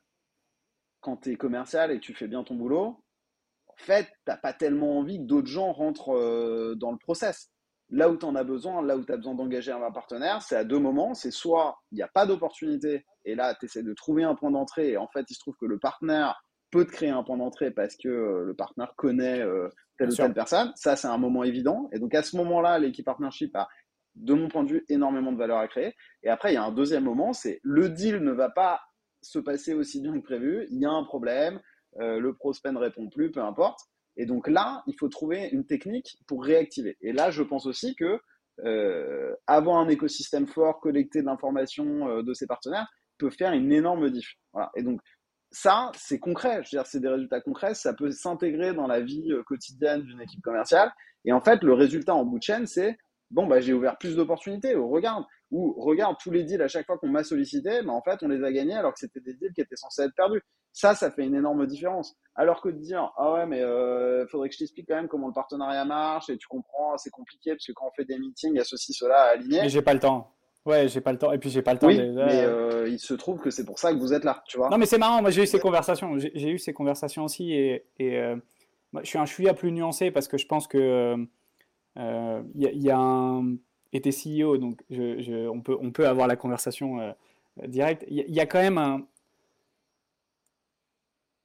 [1.01, 3.03] quand tu es commercial et tu fais bien ton boulot,
[3.67, 7.51] en fait, tu n'as pas tellement envie que d'autres gens rentrent euh, dans le process.
[7.95, 10.57] Là où tu en as besoin, là où tu as besoin d'engager un partenaire, c'est
[10.57, 11.15] à deux moments.
[11.15, 14.51] C'est soit il n'y a pas d'opportunité et là, tu essaies de trouver un point
[14.51, 17.37] d'entrée et en fait, il se trouve que le partenaire peut te créer un point
[17.37, 19.45] d'entrée parce que le partenaire connaît
[19.97, 20.73] telle ou telle personne.
[20.75, 21.89] Ça, c'est un moment évident.
[21.93, 23.69] Et donc, à ce moment-là, l'équipe partnership a,
[24.17, 25.95] de mon point de vue, énormément de valeur à créer.
[26.23, 28.81] Et après, il y a un deuxième moment, c'est le deal ne va pas
[29.23, 30.67] se passer aussi bien que prévu.
[30.71, 31.61] Il y a un problème,
[32.01, 33.81] euh, le prospect ne répond plus, peu importe.
[34.17, 36.97] Et donc là, il faut trouver une technique pour réactiver.
[37.01, 38.21] Et là, je pense aussi que
[38.65, 42.87] euh, avoir un écosystème fort, collecté d'informations euh, de ses partenaires,
[43.19, 44.35] peut faire une énorme diff.
[44.53, 44.71] Voilà.
[44.77, 45.01] Et donc,
[45.51, 46.63] ça, c'est concret.
[46.63, 47.75] Je veux dire, c'est des résultats concrets.
[47.75, 50.93] Ça peut s'intégrer dans la vie euh, quotidienne d'une équipe commerciale.
[51.25, 52.97] Et en fait, le résultat en bout de chaîne, c'est
[53.35, 54.77] bon, bah, j'ai ouvert plus d'opportunités.
[54.77, 58.03] Ou regarde, ou regarde tous les deals à chaque fois qu'on m'a sollicité, bah, en
[58.03, 60.43] fait, on les a gagnés alors que c'était des deals qui étaient censés être perdus.
[60.73, 62.17] Ça, ça fait une énorme différence.
[62.35, 65.29] Alors que de dire, ah ouais, mais euh, faudrait que je t'explique quand même comment
[65.29, 68.55] le partenariat marche et tu comprends, c'est compliqué parce que quand on fait des meetings,
[68.55, 69.61] il y a ceci, cela à aligner.
[69.63, 70.33] Mais j'ai pas le temps.
[70.65, 71.31] Ouais, j'ai pas le temps.
[71.31, 71.87] Et puis j'ai pas le temps.
[71.87, 74.57] Oui, mais euh, il se trouve que c'est pour ça que vous êtes là, tu
[74.57, 74.71] vois.
[74.71, 75.21] Non, mais c'est marrant.
[75.21, 76.19] Moi, j'ai eu ces conversations.
[76.19, 78.37] J'ai eu ces conversations aussi, et, et euh,
[79.03, 81.17] je suis un chouïa plus nuancé parce que je pense que
[81.97, 83.57] il euh, y, a un
[83.93, 87.15] et t'es CEO, donc on peut avoir la conversation
[87.67, 88.05] directe.
[88.09, 89.07] Il y, a quand même un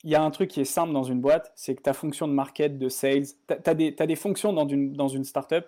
[0.03, 2.27] il y a un truc qui est simple dans une boîte, c'est que ta fonction
[2.27, 5.65] de market, de sales, tu as, des, fonctions dans une, startup,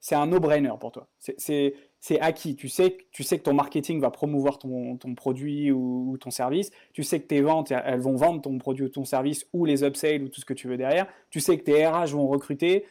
[0.00, 1.08] c'est un no-brainer pour toi.
[1.18, 2.56] C'est acquis.
[2.56, 6.70] Tu sais, que ton marketing va promouvoir ton, produit ou, ton service.
[6.92, 9.84] Tu sais que tes ventes, elles vont vendre ton produit ou ton service ou les
[9.84, 11.06] upsales ou tout ce que tu veux derrière.
[11.30, 12.84] Tu sais que tes RH vont recruter.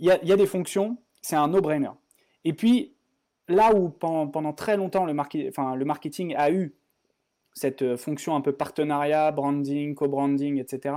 [0.00, 1.90] Il y a, des fonctions, c'est un no-brainer.
[2.44, 2.94] Et puis,
[3.48, 5.14] là où pendant, très longtemps le,
[5.48, 6.74] enfin, le marketing a eu
[7.52, 10.94] cette fonction un peu partenariat, branding, co-branding, etc.,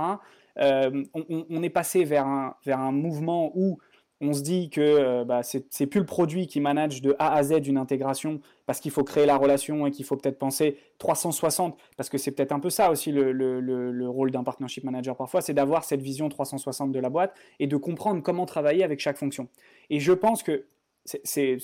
[0.60, 3.78] euh, on, on, est passé vers un, vers un mouvement où
[4.24, 7.42] on se dit que euh, bah, c'est plus le produit qui manage de A à
[7.42, 11.78] Z une intégration parce qu'il faut créer la relation et qu'il faut peut-être penser 360,
[11.96, 15.54] parce que c'est peut-être un peu ça aussi le, rôle d'un partnership manager parfois, c'est
[15.54, 19.48] d'avoir cette vision 360 de la boîte et de comprendre comment travailler avec chaque fonction.
[19.90, 20.64] Et je pense que
[21.04, 21.58] c'est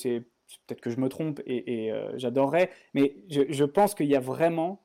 [0.66, 4.20] peut-être que je me trompe et, euh, j'adorerais, mais je, je pense qu'il y a
[4.20, 4.82] vraiment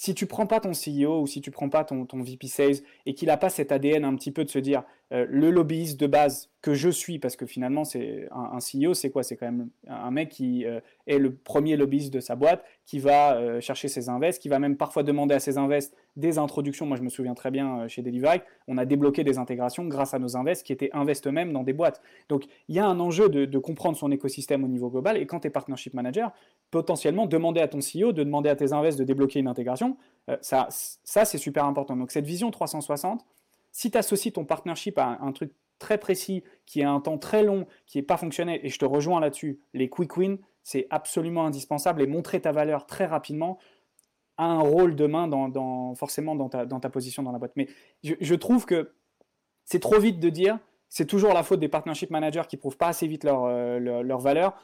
[0.00, 3.12] si tu prends pas ton CEO ou si tu prends pas ton, VP Sales et
[3.12, 4.82] qu'il n'a pas cet ADN un petit peu de se dire
[5.12, 9.10] euh, le lobbyiste de base que je suis, parce que finalement, c'est un, CEO, c'est
[9.10, 9.22] quoi?
[9.22, 12.98] C'est quand même un mec qui euh, est le premier lobbyiste de sa boîte, qui
[12.98, 16.86] va euh, chercher ses invests, qui va même parfois demander à ses invests des introductions.
[16.86, 20.18] Moi, je me souviens très bien chez Delivery, on a débloqué des intégrations grâce à
[20.18, 22.00] nos invests qui étaient invests eux-mêmes dans des boîtes.
[22.28, 25.16] Donc, il y a un enjeu de, comprendre son écosystème au niveau global.
[25.16, 26.32] Et quand tu es partnership manager,
[26.70, 29.96] potentiellement, demander à ton CEO de demander à tes invests de débloquer une intégration,
[30.40, 31.96] ça, ça c'est super important.
[31.96, 33.24] Donc, cette vision 360,
[33.72, 37.42] si tu associes ton partnership à un, truc très précis, qui est un temps très
[37.42, 41.46] long, qui n'est pas fonctionnel, et je te rejoins là-dessus, les quick wins, c'est absolument
[41.46, 43.58] indispensable et montrer ta valeur très rapidement
[44.44, 47.52] un rôle demain dans, forcément dans ta, position dans la boîte.
[47.56, 47.68] Mais
[48.02, 48.92] je, trouve que
[49.64, 52.88] c'est trop vite de dire, c'est toujours la faute des partnership managers qui prouvent pas
[52.88, 54.54] assez vite leur, euh, leur, valeur,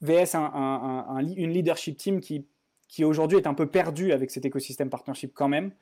[0.00, 2.46] VS un, une leadership team qui,
[3.04, 5.72] aujourd'hui est un peu perdue avec cet écosystème partnership quand même,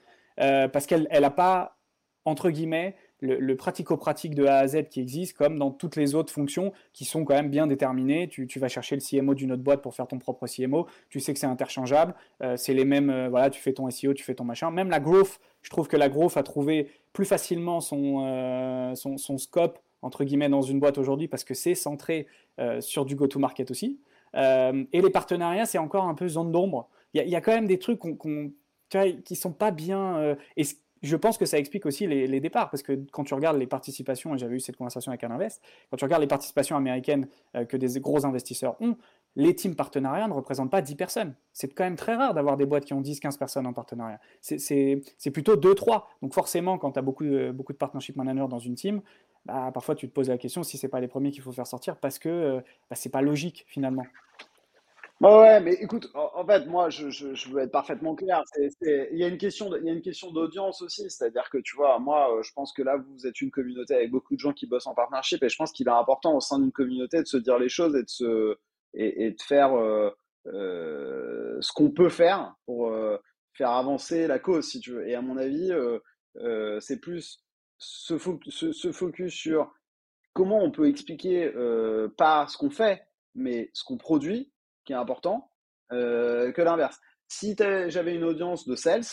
[0.40, 1.76] euh, parce qu'elle n'a pas
[2.24, 6.32] entre guillemets, le, pratico-pratique de A à Z qui existe, comme dans toutes les autres
[6.32, 8.28] fonctions qui sont quand même bien déterminées.
[8.28, 10.86] Tu, vas chercher le CMO d'une autre boîte pour faire ton propre CMO.
[11.08, 12.14] Tu sais que c'est interchangeable.
[12.42, 13.10] Euh, c'est les mêmes.
[13.10, 14.70] Euh, voilà, tu fais ton SEO, tu fais ton machin.
[14.70, 19.38] Même la growth, je trouve que la growth a trouvé plus facilement son, euh, son,
[19.38, 22.26] scope entre guillemets dans une boîte aujourd'hui parce que c'est centré
[22.80, 24.00] sur du go-to-market aussi.
[24.34, 26.88] et les partenariats, c'est encore un peu zone d'ombre.
[27.14, 28.52] Il y, a quand même des trucs qu'on,
[29.24, 30.36] qui sont pas bien.
[31.02, 34.34] Je pense que ça explique aussi les, départs, parce que quand tu regardes les participations,
[34.34, 37.26] et j'avais eu cette conversation avec un invest, quand tu regardes les participations américaines
[37.56, 38.96] euh, que des gros investisseurs ont,
[39.36, 41.34] les teams partenariats ne représentent pas 10 personnes.
[41.52, 44.20] C'est quand même très rare d'avoir des boîtes qui ont 10-15 personnes en partenariat.
[44.40, 46.04] C'est plutôt 2-3.
[46.22, 49.00] Donc forcément, quand tu as beaucoup de, beaucoup de partnership managers dans une team,
[49.46, 51.52] bah, parfois tu te poses la question si ce n'est pas les premiers qu'il faut
[51.52, 54.04] faire sortir, parce que euh, bah, ce n'est pas logique finalement.
[55.20, 58.42] Bah ouais, mais écoute, en, fait, moi, je, veux être parfaitement clair.
[58.56, 61.76] il y a une question, il y a une question d'audience aussi, c'est-à-dire que tu
[61.76, 64.54] vois, moi, euh, je pense que là, vous êtes une communauté avec beaucoup de gens
[64.54, 67.26] qui bossent en partnership, et je pense qu'il est important au sein d'une communauté de
[67.26, 68.56] se dire les choses et de se
[68.94, 70.10] et, de faire euh,
[70.46, 72.90] euh, ce qu'on peut faire pour
[73.52, 75.06] faire avancer la cause, si tu veux.
[75.06, 75.70] Et à mon avis,
[76.80, 77.44] c'est plus
[77.76, 79.70] se, se, focus sur
[80.32, 81.52] comment on peut expliquer
[82.16, 83.02] pas ce qu'on fait,
[83.34, 84.50] mais ce qu'on produit
[84.84, 85.50] qui est important,
[85.92, 86.98] euh, que l'inverse.
[87.28, 89.04] Si j'avais une audience de sales,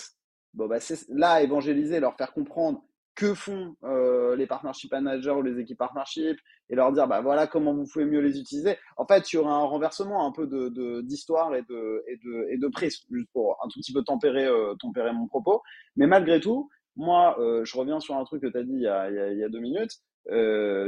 [0.54, 2.84] bah, c'est là, évangéliser, leur faire comprendre
[3.16, 6.38] que font euh, les partnership managers ou les équipes partnership
[6.70, 8.78] et leur dire bah voilà comment vous pouvez mieux les utiliser.
[8.96, 12.48] En fait, il y aura un renversement un peu de d'histoire et de et de
[12.52, 15.64] et de juste pour un tout petit peu tempérer euh, tempérer mon propos.
[15.96, 18.88] Mais malgré tout, moi, je reviens sur un truc que tu as dit il y
[18.88, 19.94] a, il y a, deux minutes.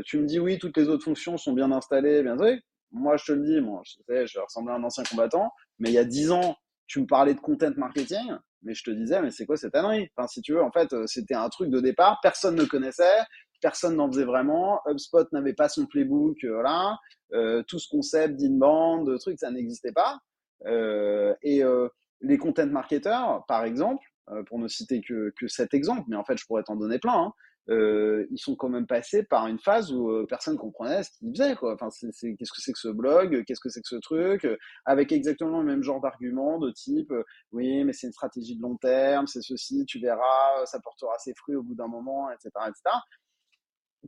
[0.06, 2.60] tu me dis oui, toutes les autres fonctions sont bien installées, bien oui
[2.92, 5.90] moi, je te le dis, moi, je, sais, je ressemblais à un ancien combattant, mais
[5.90, 6.56] il y a dix ans,
[6.88, 10.10] tu me parlais de content marketing, mais je te disais, mais c'est quoi cette ânerie?
[10.16, 13.20] Enfin, si tu veux, en fait, euh, c'était un truc de départ, personne ne connaissait,
[13.62, 16.98] personne n'en faisait vraiment, HubSpot n'avait pas son playbook, euh, voilà,
[17.34, 20.20] euh, tout ce concept d'inbound, trucs, ça n'existait pas.
[20.66, 21.88] Euh, et euh,
[22.22, 24.04] les content marketers, par exemple,
[24.46, 27.20] pour ne citer que, que cet exemple, mais en fait, je pourrais t'en donner plein,
[27.20, 27.34] hein,
[27.70, 31.30] euh, ils sont quand même passés par une phase où euh, personne comprenait ce qu'ils
[31.32, 31.55] faisaient.
[31.55, 34.47] Qu'est-ce que c'est que ce blog Qu'est-ce que c'est que ce truc
[34.86, 38.61] Avec exactement le même genre d'argument de type euh, oui, mais c'est une stratégie de
[38.61, 42.49] long terme, c'est ceci, tu verras, ça portera ses fruits au bout d'un moment, etc.
[42.67, 42.95] etc.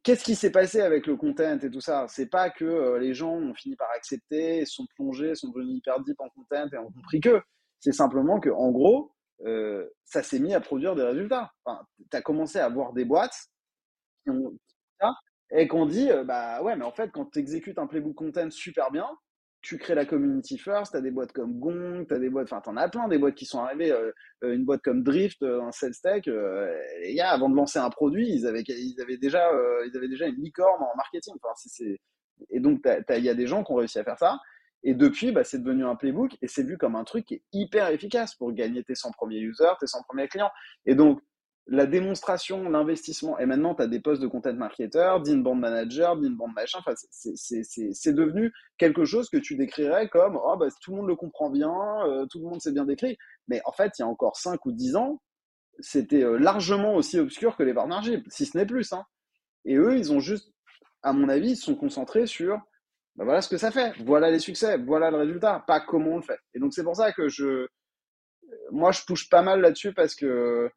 [0.03, 2.05] Qu'est-ce qui s'est passé avec le content et tout ça?
[2.07, 6.19] C'est pas que les gens ont fini par accepter, sont plongés, sont devenus hyper deep
[6.19, 7.41] en content et ont compris que.
[7.79, 9.11] C'est simplement que, en gros,
[9.45, 11.51] euh, ça s'est mis à produire des résultats.
[11.65, 13.50] Enfin, tu as commencé à avoir des boîtes
[15.53, 18.49] et qu'on dit, euh, bah ouais, mais en fait, quand tu exécutes un playbook content
[18.49, 19.07] super bien,
[19.61, 22.51] tu crées la community first, tu as des boîtes comme Gong, tu as des boîtes,
[22.51, 24.11] enfin, tu en as plein des boîtes qui sont arrivées, euh,
[24.41, 28.47] une boîte comme Drift, un sales tech, les gars, avant de lancer un produit, ils
[28.47, 29.51] avaient, ils avaient, déjà,
[29.85, 31.35] ils avaient déjà une licorne en marketing.
[32.49, 34.39] Et donc, il y a des gens qui ont réussi à faire ça.
[34.83, 37.43] Et depuis, bah, c'est devenu un playbook et c'est vu comme un truc qui est
[37.53, 40.49] hyper efficace pour gagner tes 100 premiers users, tes 100 premiers clients.
[40.85, 41.21] Et donc,
[41.71, 46.53] la démonstration, l'investissement, et maintenant tu as des postes de content marketer, d'inbound manager, d'inbound
[46.53, 51.07] machin, enfin, c'est devenu quelque chose que tu décrirais comme oh, bah, tout le monde
[51.07, 51.73] le comprend bien,
[52.05, 53.17] euh, tout le monde sait bien décrit.
[53.47, 55.21] Mais en fait, il y a encore 5 ou 10 ans,
[55.79, 58.91] c'était euh, largement aussi obscur que les partnerships, si ce n'est plus.
[58.91, 59.05] Hein.
[59.63, 60.51] Et eux, ils ont juste
[61.03, 62.57] à mon avis, ils sont concentrés sur
[63.15, 66.17] bah, voilà ce que ça fait, voilà les succès, voilà le résultat, pas comment on
[66.17, 66.39] le fait.
[66.53, 67.65] Et donc c'est pour ça que je,
[68.71, 70.69] moi je touche pas mal là-dessus parce que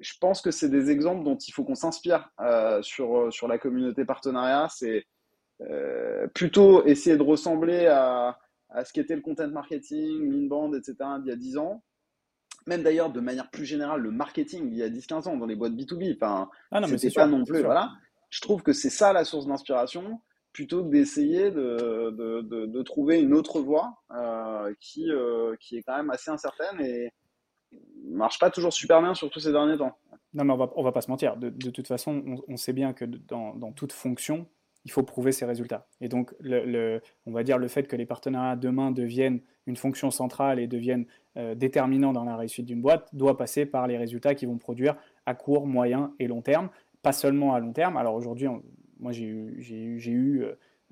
[0.00, 3.58] je pense que c'est des exemples dont il faut qu'on s'inspire euh, sur, sur la
[3.58, 4.68] communauté partenariat.
[4.70, 5.06] C'est
[5.62, 8.38] euh, plutôt essayer de ressembler à,
[8.68, 10.96] à ce qu'était le content marketing, l'inbound, etc.
[11.20, 11.82] d'il y a 10 ans.
[12.66, 15.56] Même d'ailleurs, de manière plus générale, le marketing il y a 10-15 ans dans les
[15.56, 16.16] boîtes B2B.
[16.16, 17.62] Enfin, ah c'était pas non plus.
[17.62, 17.92] Voilà.
[18.30, 20.20] Je trouve que c'est ça la source d'inspiration
[20.52, 25.82] plutôt que d'essayer de, de, de, trouver une autre voie euh, qui, euh, qui est
[25.82, 27.12] quand même assez incertaine et
[28.04, 29.96] marche pas toujours super bien, surtout ces derniers temps.
[30.34, 31.36] Non, mais on va, on va pas se mentir.
[31.36, 34.46] De, toute façon, on, sait bien que dans, toute fonction,
[34.84, 35.86] il faut prouver ses résultats.
[36.00, 36.34] Et donc,
[37.26, 41.06] on va dire le fait que les partenariats demain deviennent une fonction centrale et deviennent
[41.36, 44.96] euh, déterminants dans la réussite d'une boîte doit passer par les résultats qu'ils vont produire
[45.26, 46.70] à court, moyen et long terme,
[47.02, 47.96] pas seulement à long terme.
[47.96, 48.48] Alors aujourd'hui,
[48.98, 50.44] moi j'ai eu, eu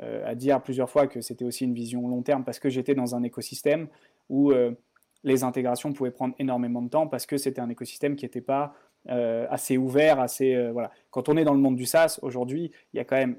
[0.03, 2.95] euh, à dire plusieurs fois que c'était aussi une vision long terme parce que j'étais
[2.95, 3.89] dans un écosystème
[4.29, 4.73] où euh,
[5.27, 8.73] les intégrations pouvaient prendre énormément de temps parce que c'était un écosystème qui n'était pas
[9.09, 10.91] assez ouvert, assez voilà.
[11.11, 13.37] Quand on est dans le monde du SaaS aujourd'hui, il y a quand même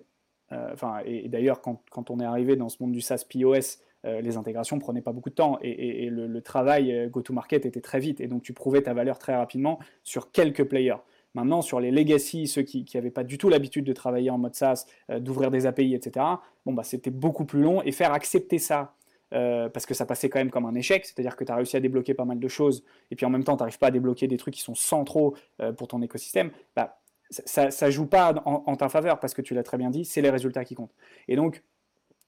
[0.51, 3.79] euh, enfin, et, d'ailleurs, quand, quand, on est arrivé dans ce monde du SaaS POS,
[4.05, 7.99] euh, les intégrations prenaient pas beaucoup de temps et, le, travail euh, go-to-market était très
[7.99, 8.21] vite.
[8.21, 11.01] Et donc, tu prouvais ta valeur très rapidement sur quelques players.
[11.33, 14.55] Maintenant, sur les legacy, ceux qui n'avaient pas du tout l'habitude de travailler en mode
[14.55, 14.85] SaaS,
[15.19, 16.25] d'ouvrir des API, etc.,
[16.65, 17.81] bon, bah, c'était beaucoup plus long.
[17.83, 18.95] Et faire accepter ça,
[19.31, 21.79] parce que ça passait quand même comme un échec, c'est-à-dire que tu as réussi à
[21.79, 24.27] débloquer pas mal de choses, et puis en même temps, tu n'arrives pas à débloquer
[24.27, 25.35] des trucs qui sont centraux
[25.77, 26.99] pour ton écosystème, bah,
[27.29, 30.21] ça ne joue pas en, ta faveur parce que tu l'as très bien dit, c'est
[30.21, 30.95] les résultats qui comptent.
[31.27, 31.63] Et donc,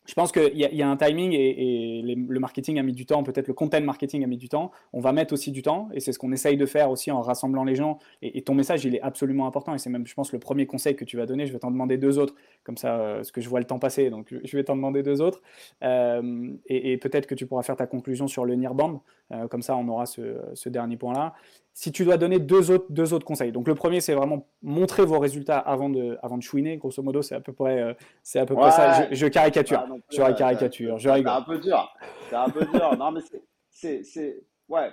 [0.10, 3.48] je pense qu'il y, a un timing et, le marketing a mis du temps, peut-être
[3.48, 4.72] le content marketing a mis du temps.
[4.92, 7.22] On va mettre aussi du temps et c'est ce qu'on essaye de faire aussi en
[7.22, 8.00] rassemblant les gens.
[8.24, 10.96] Et, ton message, il est absolument important et c'est même, je pense, le premier conseil
[10.96, 11.46] que tu vas donner.
[11.46, 12.34] Je vais t'en demander deux autres,
[12.64, 15.04] comme ça, euh, parce que je vois le temps passer, donc je vais t'en demander
[15.04, 15.44] deux autres.
[15.84, 19.76] Euh, et, peut-être que tu pourras faire ta conclusion sur le Nearband, euh, comme ça,
[19.76, 21.36] on aura ce dernier point-là
[21.80, 23.54] si tu dois donner deux autres, deux autres conseils.
[23.54, 26.76] Donc le premier, c'est vraiment montrer vos résultats avant de, avant de chouiner.
[26.76, 29.10] Grosso modo, c'est à peu près, euh, c'est à peu près ça.
[29.14, 29.88] Je, caricature.
[30.12, 30.98] Je caricature.
[30.98, 31.32] Je rigole.
[31.32, 31.96] C'est un peu dur.
[32.30, 32.98] C'est un peu dur.
[32.98, 33.22] non, mais
[33.70, 34.92] c'est, c'est, ouais,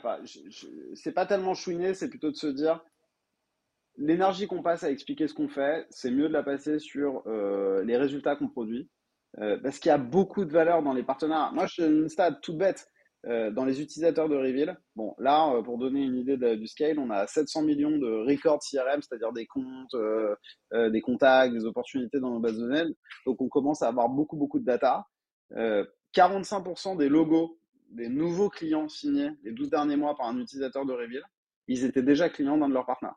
[0.94, 2.80] c'est pas tellement chouiner, c'est plutôt de se dire,
[3.96, 7.82] l'énergie qu'on passe à expliquer ce qu'on fait, c'est mieux de la passer sur euh,
[7.82, 8.88] les résultats qu'on produit.
[9.38, 11.50] Euh, parce qu'il y a beaucoup de valeur dans les partenaires.
[11.52, 12.88] Moi, je suis une stade toute bête.
[13.24, 16.98] Euh, dans les utilisateurs de Reveal, bon, là, euh, pour donner une idée du scale,
[16.98, 20.36] on a 700 millions de records CRM, c'est-à-dire des comptes, euh,
[20.90, 22.94] des contacts, des opportunités dans nos bases de données.
[23.26, 25.06] Donc, on commence à avoir beaucoup, beaucoup de data.
[26.12, 27.58] 45% des logos
[27.90, 31.22] des nouveaux clients signés les 12 derniers mois par un utilisateur de Reveal,
[31.68, 33.16] ils étaient déjà clients d'un de leurs partenaires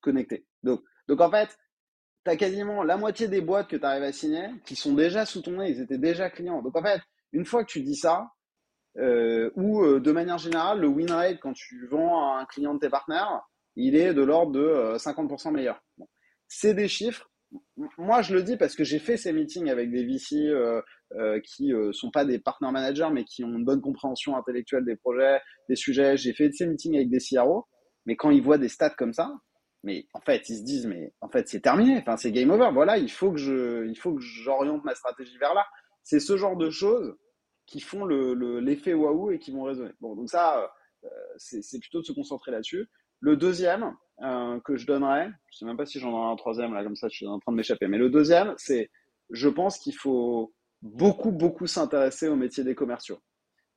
[0.00, 0.46] connectés.
[0.62, 1.56] Donc, donc en fait,
[2.24, 5.26] tu as quasiment la moitié des boîtes que tu arrives à signer qui sont déjà
[5.26, 6.62] sous ton nez, ils étaient déjà clients.
[6.62, 7.00] Donc en fait,
[7.32, 8.30] une fois que tu dis ça,
[8.98, 12.74] euh, ou euh, de manière générale, le win rate quand tu vends à un client
[12.74, 13.42] de tes partenaires,
[13.76, 15.82] il est de l'ordre de 50% euh, meilleur.
[16.48, 17.30] C'est des chiffres.
[17.98, 21.72] Moi, je le dis parce que j'ai fait ces meetings avec des VC euh, qui
[21.72, 25.40] euh, sont pas des partenaires managers, mais qui ont une bonne compréhension intellectuelle des projets,
[25.68, 26.16] des sujets.
[26.16, 27.66] J'ai fait ces meetings avec des CRO,
[28.06, 29.32] mais quand ils voient des stats comme ça,
[29.84, 31.98] mais en fait, ils se disent, mais en fait, c'est terminé.
[31.98, 32.70] Enfin, c'est game over.
[32.72, 33.38] Voilà, il faut que
[34.18, 35.66] j'oriente ma stratégie vers là.
[36.02, 37.14] C'est ce genre de choses
[37.66, 39.92] qui font l'effet le, waouh et qui vont résonner.
[40.00, 40.70] Bon, donc ça,
[41.04, 42.88] euh, c'est plutôt de se concentrer là-dessus.
[43.20, 46.74] Le deuxième euh, que je donnerais, je sais même pas si j'en ai un troisième
[46.74, 47.86] là, comme ça, je suis en train de m'échapper.
[47.88, 48.90] Mais le deuxième, c'est,
[49.30, 50.52] je pense qu'il faut
[50.82, 53.20] beaucoup, beaucoup s'intéresser au métier des commerciaux.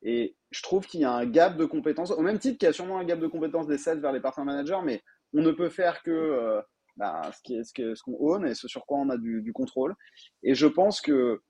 [0.03, 2.69] Et je trouve qu'il y a un gap de compétences, au même titre qu'il y
[2.69, 5.01] a sûrement un gap de compétences des sales vers les partenaires managers, mais
[5.33, 6.61] on ne peut faire que euh,
[6.97, 9.95] bah, ce qu'on own et ce sur quoi on a du, contrôle.
[10.43, 11.41] Et je pense que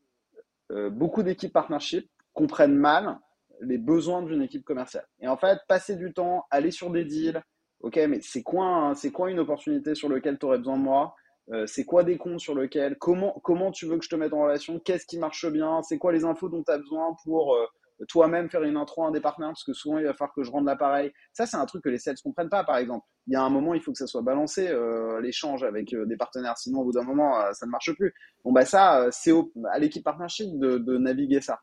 [0.92, 3.18] beaucoup d'équipes partnership comprennent mal
[3.62, 5.08] les besoins d'une équipe commerciale.
[5.20, 7.42] Et en fait, passer du temps, aller sur des deals,
[7.82, 11.16] ok, mais c'est quoi, quoi une opportunité sur laquelle tu aurais besoin de moi?
[11.52, 14.34] Euh, C'est quoi des comptes sur lesquels comment, comment tu veux que je te mette
[14.34, 14.80] en relation?
[14.80, 15.82] Qu'est-ce qui marche bien?
[15.82, 17.66] C'est quoi les infos dont tu as besoin pour euh,
[18.08, 19.52] toi-même faire une intro à un des partenaires?
[19.52, 21.12] Parce que souvent, il va falloir que je rende l'appareil.
[21.34, 23.06] Ça, c'est un truc que les sales ne comprennent pas, par exemple.
[23.26, 26.18] Il y a un moment, il faut que ça soit balancé, euh, l'échange avec des
[26.18, 26.58] partenaires.
[26.58, 28.14] Sinon, au bout d'un moment, ça ne marche plus.
[28.44, 29.34] Bon, bah ça, c'est
[29.72, 31.60] à l'équipe partnership de, de naviguer ça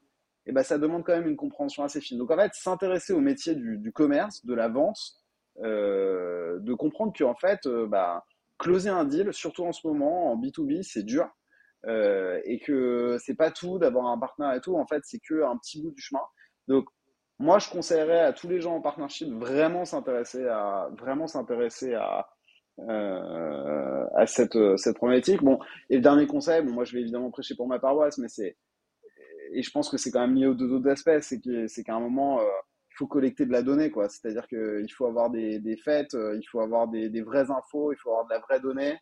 [0.46, 2.18] et ben, ça demande quand même une compréhension assez fine.
[2.18, 4.98] Donc en fait, s'intéresser au métier du, commerce, de la vente,
[5.62, 8.24] euh, de comprendre qu'en fait, euh, bah,
[8.58, 11.28] closer un deal, surtout en ce moment en B2B, c'est dur.
[11.86, 14.74] Euh, et que c'est pas tout d'avoir un partenaire et tout.
[14.76, 16.22] En fait, c'est que un petit bout du chemin.
[16.66, 16.86] Donc,
[17.38, 22.28] moi, je conseillerais à tous les gens en partnership vraiment s'intéresser à vraiment s'intéresser à
[22.78, 25.42] à cette, cette problématique.
[25.44, 28.26] Bon, et le dernier conseil, bon, moi je vais évidemment prêcher pour ma paroisse, mais
[28.26, 28.56] c'est
[29.52, 32.00] et je pense que c'est quand même lié aux deux autres aspects, c'est qu'à un
[32.00, 34.08] moment il faut collecter de la donnée, quoi.
[34.08, 38.10] C'est-à-dire qu'il faut avoir des, des faits, il faut avoir des, vraies infos, il faut
[38.10, 38.96] avoir de la vraie donnée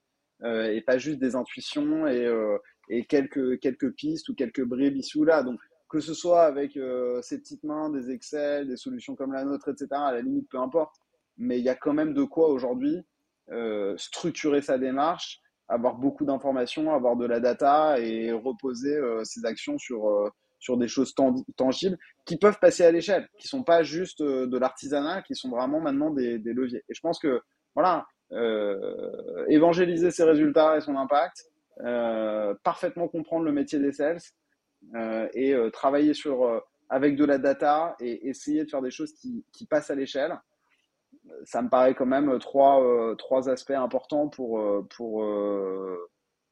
[0.45, 5.43] et pas juste des intuitions et, quelques, quelques pistes ou quelques bribes ici ou là.
[5.43, 5.61] Donc,
[5.93, 9.69] que ce soit avec euh, ses petites mains, des Excel, des solutions comme la nôtre,
[9.69, 10.97] etc., à la limite, peu importe.
[11.37, 13.03] Mais il y a quand même de quoi aujourd'hui
[13.51, 19.45] euh, structurer sa démarche, avoir beaucoup d'informations, avoir de la data et reposer euh, ses
[19.47, 21.15] actions sur, euh, sur des choses
[21.57, 25.51] tangibles qui peuvent passer à l'échelle, qui sont pas juste euh, de l'artisanat, qui sont
[25.51, 26.85] vraiment maintenant des, des, leviers.
[26.89, 27.41] Et je pense que,
[27.75, 28.07] voilà,
[29.49, 31.45] évangéliser ses résultats et son impact,
[32.63, 34.21] parfaitement comprendre le métier des sales,
[35.35, 39.67] et travailler sur, avec de la data et essayer de faire des choses qui, qui
[39.67, 40.35] passent à l'échelle
[41.45, 44.61] ça me paraît quand même trois, trois aspects importants pour,
[44.91, 45.25] pour,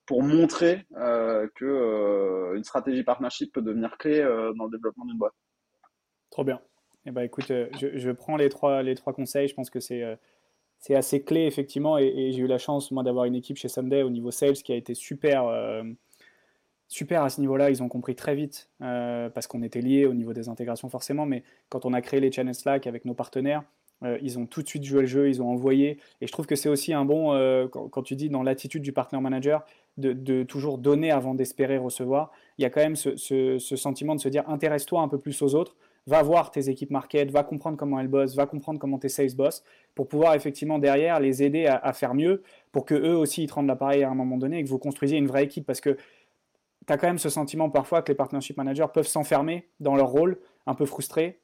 [0.07, 0.87] pour montrer
[1.55, 4.23] que une stratégie partnership peut devenir clé
[4.57, 5.35] dans le développement d'une boîte.
[6.31, 6.61] Trop bien.
[7.07, 9.49] Eh ben, écoute, je, je, prends les trois, les trois conseils.
[9.49, 10.19] Je pense que c'est
[10.79, 11.99] c'est assez clé, effectivement.
[11.99, 14.73] Et, j'ai eu la chance, moi, d'avoir une équipe chez Someday au niveau sales qui
[14.73, 15.45] a été super
[16.91, 17.71] super à ce niveau-là.
[17.71, 21.25] Ils ont compris très vite euh, parce qu'on était liés au niveau des intégrations forcément.
[21.25, 23.63] Mais quand on a créé les channels Slack avec nos partenaires,
[24.03, 25.99] euh, ils ont tout de suite joué le jeu, ils ont envoyé.
[26.21, 28.93] Et je trouve que c'est aussi un bon, euh, quand, tu dis dans l'attitude du
[28.93, 29.65] partenaire manager,
[29.99, 32.31] de, toujours donner avant d'espérer recevoir.
[32.57, 35.55] Il y a quand même ce, sentiment de se dire intéresse-toi un peu plus aux
[35.55, 35.77] autres.
[36.07, 39.35] Va voir tes équipes market, va comprendre comment elles bossent, va comprendre comment tes sales
[39.37, 39.63] bossent,
[39.95, 42.43] pour pouvoir effectivement derrière les aider à, à faire mieux,
[42.73, 44.79] pour que eux aussi ils te rendent l'appareil à un moment donné et que vous
[44.79, 45.67] construisiez une vraie équipe.
[45.67, 45.99] Parce que
[46.87, 50.09] tu as quand même ce sentiment parfois que les partnership managers peuvent s'enfermer dans leur
[50.09, 51.39] rôle, un peu frustrés,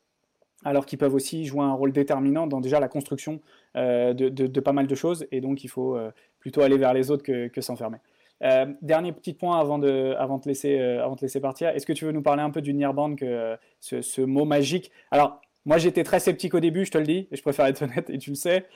[0.64, 3.40] alors qu'ils peuvent aussi jouer un rôle déterminant dans déjà la construction
[3.76, 7.10] euh, de, pas mal de choses, et donc il faut euh, plutôt aller vers les
[7.10, 7.98] autres que, s'enfermer.
[8.42, 12.04] Euh, dernier petit point avant de, avant, te laisser, avant laisser partir, est-ce que tu
[12.04, 14.90] veux nous parler un peu du nearband, que, ce, mot magique?
[15.10, 17.82] Alors, moi, j'étais très sceptique au début, je te le dis, et je préfère être
[17.84, 18.66] honnête, et tu le sais.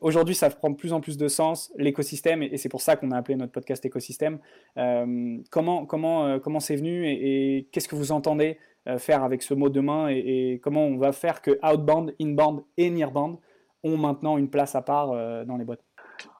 [0.00, 3.10] Aujourd'hui, ça prend de plus en plus de sens, l'écosystème, et, c'est pour ça qu'on
[3.10, 4.38] a appelé notre podcast écosystème.
[4.74, 8.58] Comment comment comment c'est venu et, qu'est-ce que vous entendez
[8.98, 12.90] faire avec ce mot demain et, et, comment on va faire que outbound, inbound et
[12.90, 13.38] nearbound
[13.82, 15.08] ont maintenant une place à part
[15.46, 15.82] dans les boîtes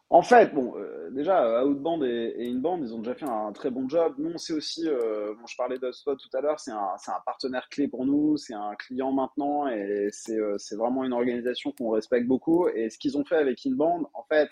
[0.08, 3.70] en fait, bon, euh, déjà, Outband et, et, Inbound, ils ont déjà fait un, très
[3.70, 4.14] bon job.
[4.18, 7.20] Nous, on sait aussi, euh, bon, je parlais d'Hotspot tout à l'heure, c'est un, un,
[7.24, 11.90] partenaire clé pour nous, c'est un client maintenant et c'est euh, vraiment une organisation qu'on
[11.90, 12.68] respecte beaucoup.
[12.68, 14.50] Et ce qu'ils ont fait avec Inbound, en fait,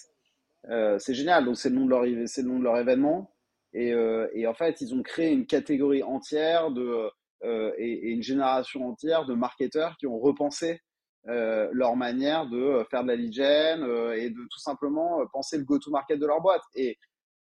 [0.71, 1.45] euh, c'est génial.
[1.45, 3.31] Donc, c'est le, nom de leur, événement.
[3.77, 7.09] Euh, et, en fait, ils ont créé une catégorie entière de,
[7.45, 10.81] et, et, une génération entière de marketeurs qui ont repensé
[11.29, 15.27] euh, leur manière de euh, faire de la lead gen euh, et de tout simplement
[15.33, 16.63] penser le go-to-market de leur boîte.
[16.75, 16.99] Et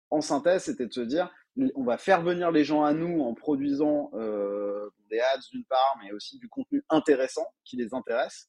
[0.08, 1.30] en synthèse, c'était de se dire,
[1.74, 4.10] on va faire venir les gens à nous en produisant
[5.10, 8.48] des ads d'une part, mais aussi du contenu intéressant qui les intéresse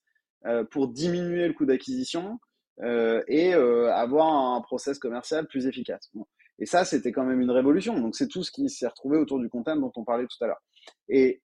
[0.71, 2.39] pour diminuer le coût d'acquisition
[2.83, 6.11] et avoir un process commercial plus efficace.
[6.59, 7.99] Et ça, c'était quand même une révolution.
[7.99, 10.47] Donc, c'est tout ce qui s'est retrouvé autour du content dont on parlait tout à
[10.47, 10.61] l'heure.
[11.09, 11.41] Et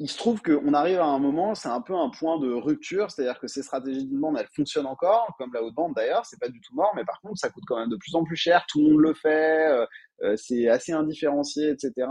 [0.00, 3.10] il se trouve qu'on arrive à un moment, c'est un peu un point de rupture,
[3.10, 6.48] c'est-à-dire que ces stratégies d'inbound, elles fonctionnent encore, comme la haute bande d'ailleurs, c'est pas
[6.48, 8.64] du tout mort, mais par contre, ça coûte quand même de plus en plus cher,
[8.68, 9.86] tout le monde le fait, euh,
[10.22, 12.06] euh, c'est assez indifférencié, etc.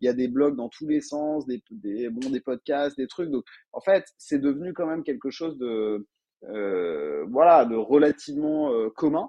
[0.00, 3.08] Il y a des blogs dans tous les sens, des, des, bon, des podcasts, des
[3.08, 3.30] trucs.
[3.30, 6.06] Donc, en fait, c'est devenu quand même quelque chose de,
[6.44, 9.28] euh, voilà, de relativement euh, commun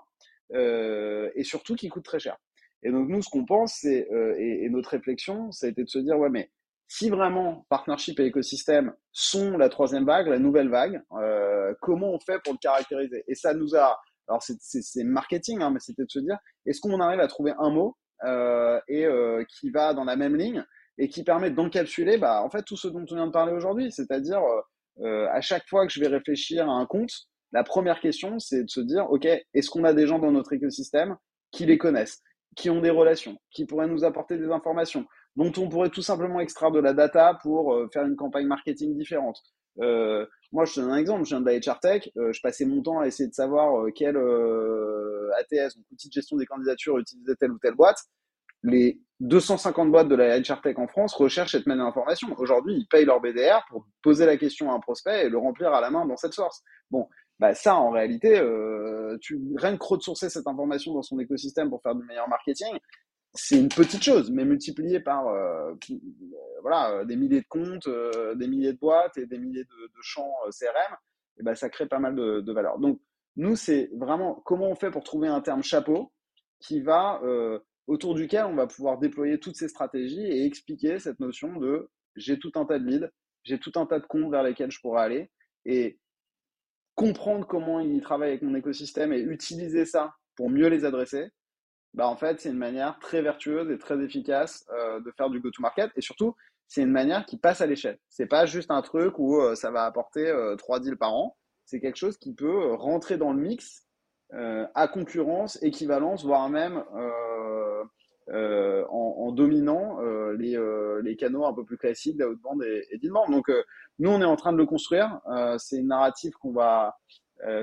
[0.53, 2.37] euh, et surtout qui coûte très cher.
[2.83, 5.89] Et donc, nous, ce qu'on pense, c'est, et, et notre réflexion, ça a été de
[5.89, 6.49] se dire, ouais, mais
[6.89, 12.19] si vraiment partnership et écosystème sont la troisième vague, la nouvelle vague, euh, comment on
[12.19, 13.23] fait pour le caractériser?
[13.27, 16.99] Et ça nous a, alors c'est marketing, hein, mais c'était de se dire, est-ce qu'on
[16.99, 20.65] arrive à trouver un mot euh, et euh, qui va dans la même ligne
[20.97, 23.91] et qui permet d'encapsuler, bah, en fait, tout ce dont on vient de parler aujourd'hui,
[23.91, 24.41] c'est-à-dire
[25.01, 27.11] euh, à chaque fois que je vais réfléchir à un compte,
[27.51, 30.53] la première question, c'est de se dire, ok, est-ce qu'on a des gens dans notre
[30.53, 31.17] écosystème
[31.51, 32.21] qui les connaissent,
[32.55, 36.39] qui ont des relations, qui pourraient nous apporter des informations dont on pourrait tout simplement
[36.39, 39.39] extraire de la data pour euh, faire une campagne marketing différente.
[39.81, 41.23] Euh, moi, je te donne un exemple.
[41.23, 42.09] Je viens de la HR Tech.
[42.17, 46.37] Euh, je passais mon temps à essayer de savoir quel ATS, donc outil de gestion
[46.37, 47.99] des candidatures, utilisait telle ou telle boîte.
[48.63, 52.33] Les 250 boîtes de la HR Tech en France recherchent cette même information.
[52.37, 55.71] Aujourd'hui, ils payent leur BDR pour poser la question à un prospect et le remplir
[55.73, 56.61] à la main dans cette source.
[56.91, 57.07] Bon,
[57.39, 61.81] bah ça, en réalité, euh, tu rien que crowdsourcer cette information dans son écosystème pour
[61.81, 62.77] faire du meilleur marketing,
[63.33, 65.95] c'est une petite chose, mais multipliée par euh, euh
[66.61, 69.87] voilà, euh, des milliers de comptes, euh, des milliers de boîtes et des milliers de,
[69.87, 70.97] de champs CRM,
[71.39, 72.79] et ben, ça crée pas mal de, de valeur.
[72.79, 72.99] Donc,
[73.37, 76.11] Nous, c'est vraiment comment on fait pour trouver un terme chapeau
[76.59, 81.19] qui va, euh, autour duquel on va pouvoir déployer toutes ces stratégies et expliquer cette
[81.19, 83.09] notion de j'ai tout un tas de leads,
[83.43, 85.31] j'ai tout un tas de comptes vers lesquels je pourrais aller
[85.65, 85.99] et
[86.99, 91.29] comprendre comment ils travaillent avec mon écosystème et utiliser ça pour mieux les adresser,
[91.93, 95.39] bah en fait, c'est une manière très vertueuse et très efficace euh, de faire du
[95.39, 95.91] go-to-market.
[95.95, 96.35] Et surtout,
[96.67, 97.99] c'est une manière qui passe à l'échelle.
[98.09, 101.37] C'est pas juste un truc où euh, ça va apporter euh, trois deals par an.
[101.63, 103.85] C'est quelque chose qui peut rentrer dans le mix
[104.31, 106.83] à concurrence, équivalence, voire même
[108.31, 109.99] en, dominant
[110.37, 110.57] les,
[111.03, 113.31] les, canaux un peu plus classiques d'outbound et, et d'inbound.
[113.31, 113.51] Donc,
[113.99, 115.19] nous, on est en train de le construire.
[115.57, 116.95] c'est une narrative qu'on va,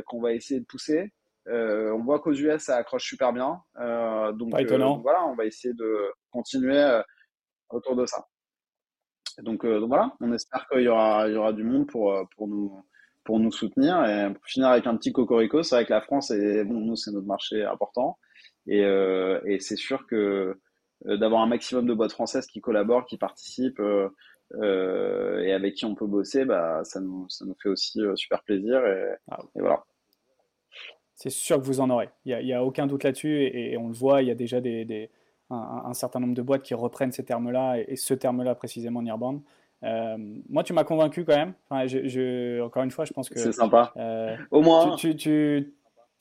[0.06, 1.12] qu'on va essayer de pousser.
[1.48, 3.60] Euh, on voit qu'aux US, ça accroche super bien.
[3.78, 7.00] Euh, donc, euh, voilà, on va essayer de continuer
[7.70, 8.26] autour de ça.
[9.38, 12.84] Donc, voilà, on espère qu'il y aura, il y aura du monde pour, pour, nous,
[13.24, 14.04] pour nous soutenir.
[14.06, 16.96] Et pour finir avec un petit cocorico, c'est vrai que la France, est, bon, nous,
[16.96, 18.18] c'est notre marché important.
[18.66, 20.58] Et, et c'est sûr que
[21.04, 23.82] d'avoir un maximum de boîtes françaises qui collaborent, qui participent
[24.54, 28.84] et avec qui on peut bosser, bah, ça, nous, ça nous fait aussi super plaisir.
[28.86, 29.84] et ah voilà
[31.16, 32.10] c'est sûr que vous en aurez.
[32.26, 35.10] Il n'y a, aucun doute là-dessus et, on le voit, il y a déjà des,
[35.50, 39.40] un, certain nombre de boîtes qui reprennent ces termes-là et, ce terme-là précisément Nearbound.
[39.82, 40.16] Euh,
[40.48, 41.54] moi, tu m'as convaincu quand même.
[41.68, 43.38] Enfin, je, encore une fois, je pense que.
[43.38, 43.92] C'est sympa.
[43.96, 44.96] Euh, Au moins.
[44.96, 45.74] Tu, tu, tu,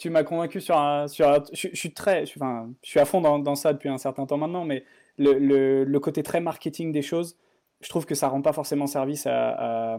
[0.06, 1.08] m'as convaincu sur un.
[1.08, 2.24] Sur je, suis très.
[2.24, 4.84] Enfin, je suis à fond dans, dans, ça depuis un certain temps maintenant, mais
[5.18, 7.38] le, le, le, côté très marketing des choses,
[7.82, 9.98] je trouve que ça ne rend pas forcément service à,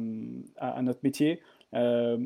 [0.58, 1.40] à, notre métier.
[1.74, 2.18] Euh,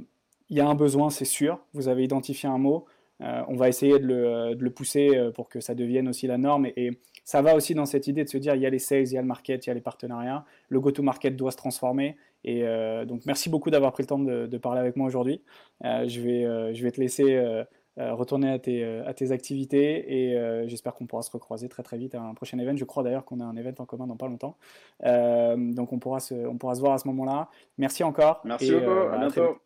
[0.49, 1.61] il y a un besoin, c'est sûr.
[1.75, 2.87] Vous avez identifié un mot.
[3.21, 6.66] Euh, on va essayer de le, pousser euh, pour que ça devienne aussi la norme.
[6.77, 9.07] Et, ça va aussi dans cette idée de se dire il y a les sales,
[9.07, 10.45] il y a le market, il y a les partenariats.
[10.68, 12.16] Le go-to-market doit se transformer.
[12.45, 15.43] Et euh, donc, merci beaucoup d'avoir pris le temps de, parler avec moi aujourd'hui.
[15.82, 17.64] je, vais, je vais te laisser
[17.97, 22.14] retourner à tes, à tes activités et j'espère qu'on pourra se recroiser très très vite
[22.14, 22.76] à un prochain event.
[22.76, 24.57] Je crois d'ailleurs qu'on a un event en commun dans pas longtemps.
[25.05, 27.49] donc, on pourra, se, on pourra se voir à ce moment-là.
[27.78, 28.41] Merci encore.
[28.45, 28.91] Merci beaucoup.
[28.91, 29.59] à bientôt.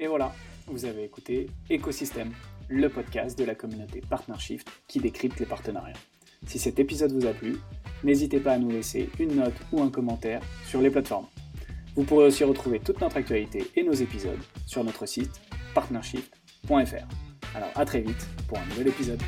[0.00, 0.32] Et voilà,
[0.68, 2.32] vous avez écouté Écosystème,
[2.68, 5.96] le podcast de la communauté PartnerShift qui décrypte les partenariats.
[6.46, 7.56] Si cet épisode vous a plu,
[8.04, 11.26] n'hésitez pas à nous laisser une note ou un commentaire sur les plateformes.
[11.94, 15.40] Vous pourrez aussi retrouver toute notre actualité et nos épisodes sur notre site
[15.74, 17.06] partnershift.fr.
[17.54, 19.20] Alors à très vite pour un nouvel épisode.